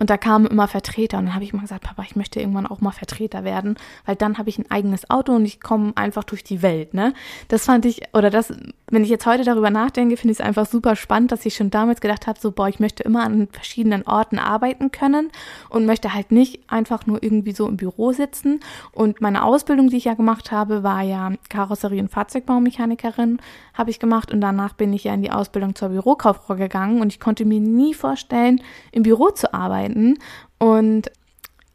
Und 0.01 0.09
da 0.09 0.17
kamen 0.17 0.47
immer 0.47 0.67
Vertreter 0.67 1.19
und 1.19 1.27
dann 1.27 1.35
habe 1.35 1.45
ich 1.45 1.53
immer 1.53 1.61
gesagt, 1.61 1.85
Papa, 1.85 2.03
ich 2.03 2.17
möchte 2.17 2.41
irgendwann 2.41 2.67
auch 2.67 2.81
mal 2.81 2.91
Vertreter 2.91 3.45
werden, 3.45 3.77
weil 4.07 4.17
dann 4.17 4.39
habe 4.39 4.49
ich 4.49 4.59
ein 4.59 4.71
eigenes 4.71 5.11
Auto 5.11 5.35
und 5.35 5.45
ich 5.45 5.61
komme 5.61 5.93
einfach 5.95 6.25
durch 6.25 6.43
die 6.43 6.63
Welt, 6.63 6.95
ne? 6.95 7.13
Das 7.49 7.67
fand 7.67 7.85
ich, 7.85 8.01
oder 8.15 8.31
das, 8.31 8.51
wenn 8.91 9.05
ich 9.05 9.11
jetzt 9.11 9.27
heute 9.27 9.45
darüber 9.45 9.69
nachdenke, 9.69 10.17
finde 10.17 10.33
ich 10.33 10.41
es 10.41 10.45
einfach 10.45 10.65
super 10.65 10.97
spannend, 10.97 11.33
dass 11.33 11.45
ich 11.45 11.55
schon 11.55 11.69
damals 11.69 12.01
gedacht 12.01 12.27
habe, 12.27 12.41
so, 12.41 12.51
boah, 12.51 12.69
ich 12.69 12.81
möchte 12.81 13.03
immer 13.03 13.25
an 13.25 13.49
verschiedenen 13.53 14.07
Orten 14.07 14.39
arbeiten 14.39 14.91
können 14.91 15.31
und 15.69 15.85
möchte 15.85 16.15
halt 16.15 16.33
nicht 16.33 16.61
einfach 16.73 17.05
nur 17.05 17.23
irgendwie 17.23 17.53
so 17.53 17.69
im 17.69 17.77
Büro 17.77 18.13
sitzen. 18.13 18.61
Und 18.93 19.21
meine 19.21 19.45
Ausbildung, 19.45 19.91
die 19.91 19.99
ich 19.99 20.07
ja 20.07 20.15
gemacht 20.15 20.51
habe, 20.51 20.83
war 20.83 21.03
ja 21.03 21.33
Karosserie- 21.51 22.01
und 22.01 22.11
Fahrzeugbaumechanikerin, 22.11 23.39
habe 23.75 23.91
ich 23.91 23.99
gemacht 23.99 24.33
und 24.33 24.41
danach 24.41 24.73
bin 24.73 24.95
ich 24.95 25.05
ja 25.05 25.13
in 25.13 25.23
die 25.23 25.31
Ausbildung 25.31 25.75
zur 25.75 25.91
Bürokauffrau 25.91 26.55
gegangen 26.55 27.03
und 27.03 27.13
ich 27.13 27.21
konnte 27.21 27.45
mir 27.45 27.61
nie 27.61 27.93
vorstellen, 27.93 28.63
im 28.93 29.03
Büro 29.03 29.29
zu 29.29 29.53
arbeiten. 29.53 29.90
Und 30.59 31.11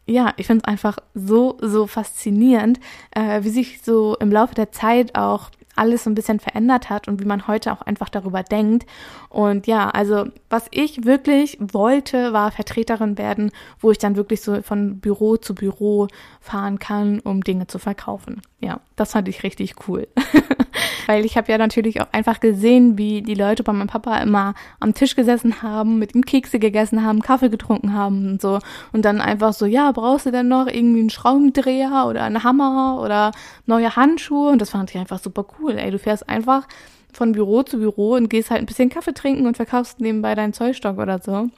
ja, 0.07 0.33
ich 0.37 0.47
finde 0.47 0.63
es 0.63 0.67
einfach 0.67 0.97
so, 1.13 1.57
so 1.61 1.87
faszinierend, 1.87 2.79
äh, 3.11 3.43
wie 3.43 3.49
sich 3.49 3.81
so 3.81 4.15
im 4.19 4.31
Laufe 4.31 4.53
der 4.53 4.71
Zeit 4.71 5.15
auch 5.15 5.49
alles 5.75 6.03
so 6.03 6.09
ein 6.09 6.15
bisschen 6.15 6.39
verändert 6.39 6.89
hat 6.89 7.07
und 7.07 7.21
wie 7.21 7.25
man 7.25 7.47
heute 7.47 7.73
auch 7.73 7.81
einfach 7.81 8.09
darüber 8.09 8.43
denkt. 8.43 8.85
Und 9.29 9.67
ja, 9.67 9.89
also 9.89 10.25
was 10.49 10.67
ich 10.71 11.05
wirklich 11.05 11.57
wollte, 11.59 12.33
war 12.33 12.51
Vertreterin 12.51 13.17
werden, 13.17 13.51
wo 13.79 13.91
ich 13.91 13.97
dann 13.97 14.15
wirklich 14.15 14.41
so 14.41 14.61
von 14.61 14.99
Büro 14.99 15.37
zu 15.37 15.53
Büro 15.53 16.07
fahren 16.39 16.79
kann, 16.79 17.19
um 17.19 17.41
Dinge 17.41 17.67
zu 17.67 17.79
verkaufen. 17.79 18.41
Ja, 18.61 18.79
das 18.95 19.11
fand 19.11 19.27
ich 19.27 19.43
richtig 19.43 19.75
cool. 19.87 20.07
Weil 21.07 21.25
ich 21.25 21.37
habe 21.37 21.51
ja 21.51 21.57
natürlich 21.57 22.01
auch 22.01 22.07
einfach 22.11 22.39
gesehen, 22.39 22.97
wie 22.97 23.21
die 23.21 23.35
Leute 23.35 23.63
bei 23.63 23.73
meinem 23.73 23.87
Papa 23.87 24.17
immer 24.19 24.53
am 24.79 24.93
Tisch 24.93 25.15
gesessen 25.15 25.61
haben, 25.61 25.99
mit 25.99 26.15
ihm 26.15 26.25
Kekse 26.25 26.59
gegessen 26.59 27.05
haben, 27.05 27.21
Kaffee 27.21 27.49
getrunken 27.49 27.93
haben 27.93 28.31
und 28.31 28.41
so. 28.41 28.59
Und 28.91 29.05
dann 29.05 29.21
einfach 29.21 29.53
so, 29.53 29.65
ja, 29.65 29.91
brauchst 29.91 30.25
du 30.25 30.31
denn 30.31 30.47
noch 30.47 30.67
irgendwie 30.67 31.01
einen 31.01 31.09
Schraubendreher 31.09 32.05
oder 32.07 32.23
einen 32.23 32.43
Hammer 32.43 33.01
oder 33.01 33.31
neue 33.65 33.95
Handschuhe? 33.95 34.51
Und 34.51 34.61
das 34.61 34.71
fand 34.71 34.89
ich 34.91 34.97
einfach 34.97 35.19
super 35.19 35.45
cool. 35.59 35.77
Ey, 35.77 35.91
du 35.91 35.99
fährst 35.99 36.27
einfach 36.29 36.67
von 37.13 37.31
Büro 37.31 37.63
zu 37.63 37.79
Büro 37.79 38.13
und 38.13 38.29
gehst 38.29 38.51
halt 38.51 38.61
ein 38.61 38.65
bisschen 38.65 38.89
Kaffee 38.89 39.13
trinken 39.13 39.47
und 39.47 39.55
verkaufst 39.55 40.01
nebenbei 40.01 40.35
deinen 40.35 40.53
Zollstock 40.53 40.97
oder 40.97 41.19
so. 41.19 41.49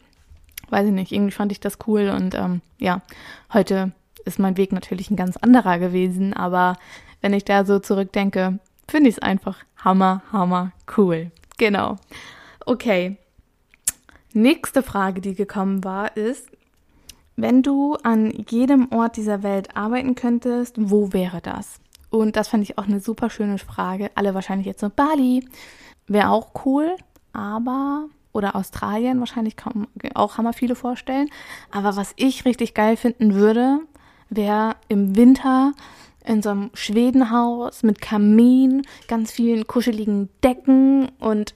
Weiß 0.69 0.85
ich 0.85 0.93
nicht, 0.93 1.11
irgendwie 1.11 1.31
fand 1.31 1.51
ich 1.51 1.59
das 1.59 1.79
cool 1.87 2.09
und 2.09 2.35
ähm, 2.35 2.61
ja, 2.77 3.01
heute 3.53 3.91
ist 4.25 4.37
mein 4.37 4.57
Weg 4.57 4.73
natürlich 4.73 5.09
ein 5.09 5.15
ganz 5.15 5.37
anderer 5.37 5.79
gewesen, 5.79 6.33
aber 6.33 6.77
wenn 7.21 7.33
ich 7.33 7.45
da 7.45 7.65
so 7.65 7.79
zurückdenke, 7.79 8.59
finde 8.89 9.09
ich 9.09 9.17
es 9.17 9.21
einfach 9.21 9.57
hammer, 9.83 10.21
hammer 10.31 10.71
cool. 10.97 11.31
Genau. 11.57 11.97
Okay. 12.65 13.17
Nächste 14.33 14.83
Frage, 14.83 15.21
die 15.21 15.35
gekommen 15.35 15.83
war, 15.83 16.15
ist, 16.15 16.49
wenn 17.35 17.63
du 17.63 17.95
an 18.03 18.31
jedem 18.49 18.91
Ort 18.91 19.17
dieser 19.17 19.43
Welt 19.43 19.75
arbeiten 19.75 20.15
könntest, 20.15 20.75
wo 20.77 21.13
wäre 21.13 21.41
das? 21.41 21.79
Und 22.09 22.35
das 22.35 22.47
fand 22.47 22.63
ich 22.63 22.77
auch 22.77 22.85
eine 22.85 22.99
super 22.99 23.29
schöne 23.29 23.57
Frage. 23.57 24.11
Alle 24.15 24.33
wahrscheinlich 24.33 24.67
jetzt 24.67 24.81
so, 24.81 24.89
Bali 24.89 25.47
wäre 26.07 26.29
auch 26.29 26.65
cool, 26.65 26.95
aber 27.33 28.05
oder 28.31 28.55
Australien 28.55 29.19
wahrscheinlich 29.19 29.55
kann 29.55 29.87
auch 30.13 30.37
hammer 30.37 30.53
viele 30.53 30.75
vorstellen. 30.75 31.29
Aber 31.71 31.95
was 31.95 32.13
ich 32.17 32.45
richtig 32.45 32.73
geil 32.73 32.95
finden 32.95 33.33
würde, 33.33 33.79
wäre 34.29 34.75
im 34.87 35.15
Winter 35.15 35.73
in 36.27 36.41
so 36.41 36.49
einem 36.49 36.69
Schwedenhaus 36.73 37.83
mit 37.83 38.01
Kamin, 38.01 38.83
ganz 39.07 39.31
vielen 39.31 39.65
kuscheligen 39.65 40.29
Decken 40.43 41.09
und 41.19 41.55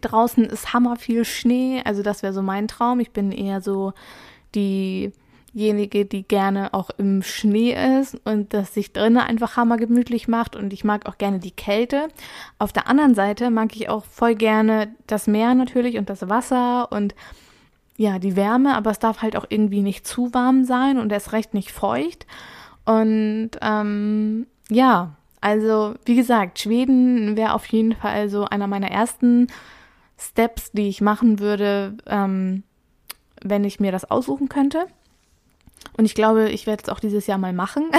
draußen 0.00 0.44
ist 0.44 0.72
hammer 0.72 0.96
viel 0.96 1.24
Schnee. 1.24 1.82
Also 1.84 2.02
das 2.02 2.22
wäre 2.22 2.32
so 2.32 2.42
mein 2.42 2.68
Traum. 2.68 3.00
Ich 3.00 3.10
bin 3.10 3.32
eher 3.32 3.60
so 3.60 3.92
diejenige, 4.54 6.04
die 6.04 6.22
gerne 6.22 6.72
auch 6.72 6.90
im 6.98 7.22
Schnee 7.22 7.74
ist 8.00 8.16
und 8.24 8.54
das 8.54 8.74
sich 8.74 8.92
drinnen 8.92 9.18
einfach 9.18 9.56
hammer 9.56 9.76
gemütlich 9.76 10.28
macht 10.28 10.54
und 10.54 10.72
ich 10.72 10.84
mag 10.84 11.06
auch 11.06 11.18
gerne 11.18 11.40
die 11.40 11.50
Kälte. 11.50 12.08
Auf 12.60 12.72
der 12.72 12.86
anderen 12.86 13.16
Seite 13.16 13.50
mag 13.50 13.74
ich 13.74 13.88
auch 13.88 14.04
voll 14.04 14.36
gerne 14.36 14.94
das 15.08 15.26
Meer 15.26 15.54
natürlich 15.54 15.98
und 15.98 16.08
das 16.08 16.28
Wasser 16.28 16.92
und 16.92 17.14
ja, 17.96 18.18
die 18.18 18.36
Wärme, 18.36 18.76
aber 18.76 18.90
es 18.90 18.98
darf 18.98 19.22
halt 19.22 19.36
auch 19.36 19.46
irgendwie 19.48 19.80
nicht 19.80 20.06
zu 20.06 20.32
warm 20.34 20.64
sein 20.64 20.98
und 20.98 21.10
erst 21.10 21.32
recht 21.32 21.54
nicht 21.54 21.72
feucht. 21.72 22.26
Und 22.86 23.50
ähm, 23.60 24.46
ja, 24.70 25.16
also 25.40 25.94
wie 26.04 26.16
gesagt, 26.16 26.60
Schweden 26.60 27.36
wäre 27.36 27.54
auf 27.54 27.66
jeden 27.66 27.94
Fall 27.94 28.28
so 28.28 28.44
einer 28.46 28.66
meiner 28.66 28.90
ersten 28.90 29.48
Steps, 30.18 30.72
die 30.72 30.88
ich 30.88 31.00
machen 31.00 31.40
würde, 31.40 31.96
ähm, 32.06 32.62
wenn 33.42 33.64
ich 33.64 33.80
mir 33.80 33.92
das 33.92 34.10
aussuchen 34.10 34.48
könnte. 34.48 34.86
Und 35.96 36.04
ich 36.04 36.14
glaube, 36.14 36.50
ich 36.50 36.66
werde 36.66 36.82
es 36.84 36.88
auch 36.88 37.00
dieses 37.00 37.26
Jahr 37.26 37.38
mal 37.38 37.52
machen. 37.52 37.90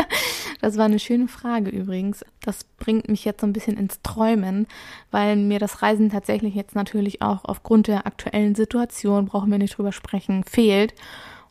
das 0.60 0.76
war 0.76 0.86
eine 0.86 0.98
schöne 0.98 1.28
Frage 1.28 1.70
übrigens. 1.70 2.24
Das 2.40 2.64
bringt 2.64 3.08
mich 3.08 3.24
jetzt 3.24 3.40
so 3.40 3.46
ein 3.46 3.52
bisschen 3.52 3.76
ins 3.76 4.02
Träumen, 4.02 4.66
weil 5.10 5.36
mir 5.36 5.58
das 5.58 5.82
Reisen 5.82 6.10
tatsächlich 6.10 6.54
jetzt 6.54 6.74
natürlich 6.74 7.22
auch 7.22 7.44
aufgrund 7.44 7.86
der 7.86 8.06
aktuellen 8.06 8.54
Situation, 8.54 9.26
brauchen 9.26 9.50
wir 9.50 9.58
nicht 9.58 9.76
drüber 9.76 9.92
sprechen, 9.92 10.44
fehlt. 10.44 10.94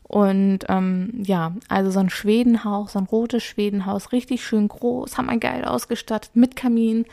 Und 0.08 0.60
ähm, 0.68 1.22
ja, 1.22 1.54
also 1.68 1.90
so 1.90 2.00
ein 2.00 2.08
Schwedenhaus, 2.08 2.94
so 2.94 2.98
ein 2.98 3.04
rotes 3.04 3.44
Schwedenhaus, 3.44 4.10
richtig 4.10 4.42
schön 4.42 4.66
groß, 4.66 5.18
haben 5.18 5.26
wir 5.26 5.36
geil 5.36 5.66
ausgestattet, 5.66 6.30
mit 6.32 6.56
Kamin, 6.56 7.04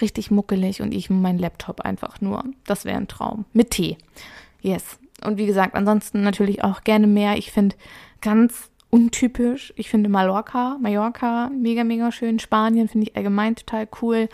richtig 0.00 0.32
muckelig 0.32 0.82
und 0.82 0.92
ich 0.92 1.10
mein 1.10 1.38
Laptop 1.38 1.80
einfach 1.82 2.20
nur. 2.20 2.44
Das 2.66 2.84
wäre 2.84 2.96
ein 2.96 3.06
Traum. 3.06 3.44
Mit 3.52 3.70
Tee. 3.70 3.96
Yes. 4.62 4.98
Und 5.24 5.38
wie 5.38 5.46
gesagt, 5.46 5.76
ansonsten 5.76 6.22
natürlich 6.22 6.64
auch 6.64 6.82
gerne 6.82 7.06
mehr. 7.06 7.36
Ich 7.38 7.52
finde 7.52 7.76
ganz 8.20 8.68
untypisch. 8.90 9.72
Ich 9.76 9.88
finde 9.88 10.08
Mallorca, 10.08 10.76
Mallorca 10.80 11.50
mega, 11.50 11.84
mega 11.84 12.10
schön. 12.10 12.40
Spanien 12.40 12.88
finde 12.88 13.06
ich 13.06 13.16
allgemein 13.16 13.54
total 13.54 13.86
cool. 14.02 14.28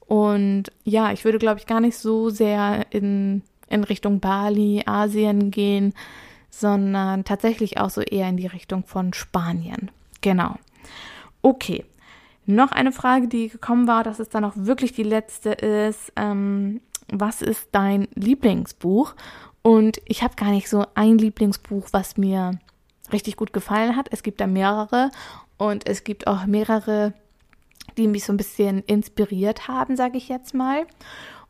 Und 0.00 0.64
ja, 0.82 1.12
ich 1.12 1.24
würde, 1.24 1.38
glaube 1.38 1.60
ich, 1.60 1.66
gar 1.66 1.80
nicht 1.80 1.96
so 1.96 2.28
sehr 2.28 2.86
in, 2.90 3.42
in 3.68 3.84
Richtung 3.84 4.18
Bali, 4.18 4.82
Asien 4.84 5.52
gehen 5.52 5.94
sondern 6.52 7.24
tatsächlich 7.24 7.78
auch 7.78 7.90
so 7.90 8.02
eher 8.02 8.28
in 8.28 8.36
die 8.36 8.46
Richtung 8.46 8.84
von 8.84 9.12
Spanien. 9.14 9.90
Genau. 10.20 10.56
Okay. 11.40 11.84
Noch 12.44 12.72
eine 12.72 12.92
Frage, 12.92 13.26
die 13.26 13.48
gekommen 13.48 13.86
war, 13.86 14.04
dass 14.04 14.18
es 14.18 14.28
dann 14.28 14.44
auch 14.44 14.52
wirklich 14.54 14.92
die 14.92 15.02
letzte 15.02 15.50
ist. 15.50 16.12
Ähm, 16.16 16.80
was 17.10 17.40
ist 17.40 17.68
dein 17.72 18.06
Lieblingsbuch? 18.14 19.14
Und 19.62 20.00
ich 20.04 20.22
habe 20.22 20.34
gar 20.36 20.50
nicht 20.50 20.68
so 20.68 20.84
ein 20.94 21.18
Lieblingsbuch, 21.18 21.88
was 21.92 22.16
mir 22.16 22.58
richtig 23.12 23.36
gut 23.36 23.52
gefallen 23.52 23.96
hat. 23.96 24.08
Es 24.10 24.22
gibt 24.22 24.40
da 24.40 24.46
mehrere 24.46 25.10
und 25.56 25.88
es 25.88 26.04
gibt 26.04 26.26
auch 26.26 26.46
mehrere, 26.46 27.14
die 27.96 28.08
mich 28.08 28.24
so 28.24 28.32
ein 28.32 28.38
bisschen 28.38 28.82
inspiriert 28.84 29.68
haben, 29.68 29.96
sage 29.96 30.18
ich 30.18 30.28
jetzt 30.28 30.52
mal. 30.52 30.86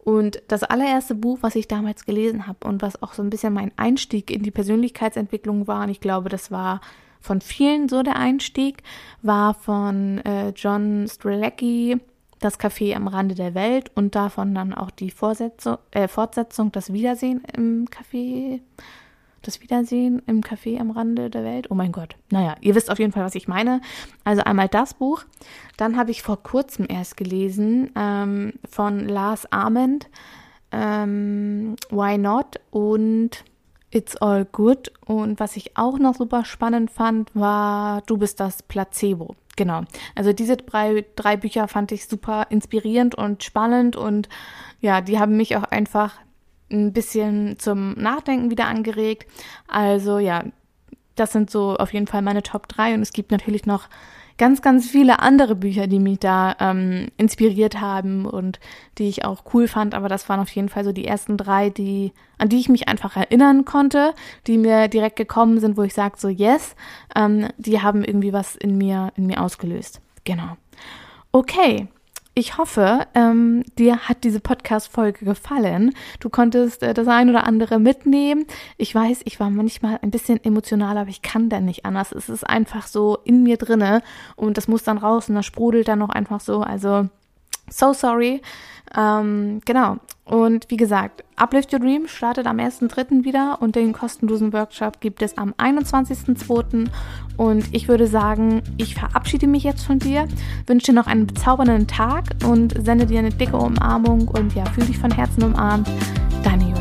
Und 0.05 0.43
das 0.49 0.65
allererste 0.65 1.15
Buch, 1.15 1.39
was 1.43 1.55
ich 1.55 1.69
damals 1.69 2.05
gelesen 2.05 2.49
habe 2.49 2.67
und 2.67 2.83
was 2.83 3.01
auch 3.03 3.13
so 3.13 3.23
ein 3.23 3.31
bisschen 3.31 3.53
mein 3.53 3.71
Einstieg 3.77 4.33
in 4.33 4.43
die 4.43 4.51
Persönlichkeitsentwicklung 4.51 5.69
war, 5.69 5.85
und 5.85 5.91
ich 5.91 6.01
glaube, 6.01 6.29
das 6.29 6.51
war 6.51 6.81
von 7.21 7.41
vielen 7.41 7.89
so 7.89 8.03
der 8.03 8.17
Einstieg, 8.17 8.83
war 9.23 9.55
von 9.55 10.19
äh, 10.25 10.49
John 10.57 11.07
Strelacki, 11.09 11.99
Das 12.41 12.59
Café 12.59 12.97
am 12.97 13.07
Rande 13.07 13.37
der 13.37 13.55
Welt 13.55 13.93
und 13.95 14.17
davon 14.17 14.53
dann 14.57 14.75
auch 14.75 14.91
die 14.91 15.13
Vorsetzung, 15.13 15.79
äh, 15.93 16.09
Fortsetzung, 16.09 16.73
Das 16.73 16.93
Wiedersehen 16.93 17.45
im 17.57 17.87
Café 17.87 18.61
das 19.43 19.61
Wiedersehen 19.61 20.23
im 20.27 20.41
Café 20.41 20.81
am 20.81 20.91
Rande 20.91 21.31
der 21.31 21.45
Welt. 21.45 21.71
Oh 21.71 21.75
mein 21.75 21.93
Gott. 21.93 22.17
Naja, 22.31 22.57
ihr 22.61 22.75
wisst 22.75 22.91
auf 22.91 22.99
jeden 22.99 23.13
Fall, 23.13 23.25
was 23.25 23.35
ich 23.35 23.49
meine. 23.49 23.81
Also 24.25 24.43
einmal 24.43 24.69
das 24.69 24.95
Buch. 24.95 25.25
Dann 25.77 25.97
habe 25.97 26.11
ich 26.11 26.23
vor 26.23 26.43
kurzem 26.43 26.87
erst 26.89 27.17
gelesen 27.17 27.91
ähm, 27.97 28.55
von 28.69 29.09
Lars 29.09 29.51
Ament 29.53 30.09
ähm, 30.73 31.77
Why 31.91 32.19
Not 32.19 32.61
und 32.71 33.45
It's 33.91 34.17
All 34.17 34.45
Good. 34.45 34.93
Und 35.05 35.39
was 35.39 35.57
ich 35.57 35.77
auch 35.77 35.99
noch 35.99 36.15
super 36.15 36.45
spannend 36.45 36.91
fand, 36.91 37.35
war 37.35 38.03
Du 38.07 38.17
bist 38.17 38.41
das 38.41 38.63
Placebo. 38.63 39.37
Genau. 39.57 39.83
Also 40.15 40.33
diese 40.33 40.57
drei, 40.57 41.05
drei 41.15 41.37
Bücher 41.37 41.69
fand 41.69 41.93
ich 41.93 42.07
super 42.07 42.47
inspirierend 42.49 43.15
und 43.15 43.45
spannend 43.45 43.97
und 43.97 44.29
ja, 44.81 45.03
die 45.03 45.19
haben 45.19 45.37
mich 45.37 45.57
auch 45.57 45.65
einfach 45.65 46.15
ein 46.73 46.93
bisschen 46.93 47.59
zum 47.59 47.93
Nachdenken 47.93 48.51
wieder 48.51 48.67
angeregt. 48.67 49.27
Also 49.69 50.19
ja, 50.19 50.45
das 51.15 51.33
sind 51.33 51.51
so 51.51 51.77
auf 51.77 51.93
jeden 51.93 52.07
Fall 52.07 52.23
meine 52.23 52.43
Top 52.43 52.69
3 52.69 52.95
und 52.95 53.03
es 53.03 53.13
gibt 53.13 53.31
natürlich 53.31 53.67
noch 53.67 53.89
ganz, 54.39 54.63
ganz 54.63 54.89
viele 54.89 55.21
andere 55.21 55.55
Bücher, 55.55 55.87
die 55.87 55.99
mich 55.99 56.19
da 56.19 56.57
ähm, 56.59 57.09
inspiriert 57.17 57.81
haben 57.81 58.27
und 58.27 58.61
die 58.99 59.09
ich 59.09 59.25
auch 59.25 59.45
cool 59.53 59.69
fand, 59.69 59.95
aber 59.95 60.09
das 60.09 60.29
waren 60.29 60.41
auf 60.41 60.51
jeden 60.51 60.69
Fall 60.69 60.85
so 60.85 60.93
die 60.93 61.07
ersten 61.07 61.37
drei, 61.37 61.71
die, 61.71 62.13
an 62.39 62.49
die 62.49 62.59
ich 62.59 62.69
mich 62.69 62.89
einfach 62.89 63.17
erinnern 63.17 63.65
konnte, 63.65 64.15
die 64.47 64.59
mir 64.59 64.89
direkt 64.89 65.17
gekommen 65.17 65.61
sind, 65.61 65.77
wo 65.77 65.83
ich 65.83 65.95
sage 65.95 66.17
so 66.19 66.29
yes, 66.29 66.75
ähm, 67.15 67.49
die 67.57 67.83
haben 67.83 68.03
irgendwie 68.05 68.33
was 68.33 68.57
in 68.57 68.79
mir, 68.79 69.13
in 69.17 69.27
mir 69.27 69.41
ausgelöst. 69.41 70.01
Genau. 70.25 70.57
Okay, 71.31 71.89
ich 72.35 72.57
hoffe, 72.57 73.07
ähm, 73.15 73.63
dir 73.79 74.09
hat 74.09 74.25
diese 74.25 74.41
Podcast-Folge 74.41 75.25
gefallen. 75.25 75.95
Du 76.19 76.31
konntest 76.31 76.83
äh, 76.83 76.95
das 76.95 77.07
ein 77.07 77.29
oder 77.29 77.45
andere 77.45 77.79
mitnehmen. 77.79 78.47
Ich 78.79 78.95
weiß, 78.95 79.21
ich 79.25 79.39
war 79.39 79.51
manchmal 79.51 79.99
ein 80.01 80.11
bisschen 80.11 80.43
emotional, 80.43 80.97
aber 80.97 81.11
ich 81.11 81.21
kann 81.21 81.51
da 81.51 81.61
nicht 81.61 81.85
anders. 81.85 82.11
Es 82.13 82.31
ist 82.31 82.49
einfach 82.49 82.87
so 82.87 83.19
in 83.25 83.43
mir 83.43 83.59
drinne 83.59 84.03
und 84.35 84.57
das 84.57 84.67
muss 84.67 84.83
dann 84.83 84.97
raus 84.97 85.29
und 85.29 85.35
das 85.35 85.45
sprudelt 85.45 85.89
dann 85.89 85.99
noch 85.99 86.09
einfach 86.09 86.41
so. 86.41 86.61
Also, 86.63 87.09
so 87.69 87.93
sorry. 87.93 88.43
Ähm, 88.97 89.61
genau. 89.65 89.97
Und 90.25 90.71
wie 90.71 90.77
gesagt, 90.77 91.25
Uplift 91.37 91.73
Your 91.73 91.81
Dream 91.81 92.07
startet 92.07 92.47
am 92.47 92.59
1.3. 92.59 93.25
wieder 93.25 93.59
und 93.61 93.75
den 93.75 93.93
kostenlosen 93.93 94.53
Workshop 94.53 95.01
gibt 95.01 95.23
es 95.23 95.37
am 95.37 95.53
21.2. 95.55 96.89
Und 97.37 97.75
ich 97.75 97.89
würde 97.89 98.07
sagen, 98.07 98.63
ich 98.77 98.95
verabschiede 98.95 99.47
mich 99.47 99.65
jetzt 99.65 99.85
von 99.85 99.99
dir, 99.99 100.29
wünsche 100.67 100.93
dir 100.93 100.93
noch 100.93 101.07
einen 101.07 101.27
bezaubernden 101.27 101.87
Tag 101.87 102.25
und 102.47 102.75
sende 102.85 103.07
dir 103.07 103.19
eine 103.19 103.31
dicke 103.31 103.57
Umarmung 103.57 104.29
und 104.29 104.55
ja, 104.55 104.65
fühle 104.67 104.87
dich 104.87 104.99
von 104.99 105.11
Herzen 105.11 105.43
umarmt. 105.43 105.89
Deine. 106.45 106.72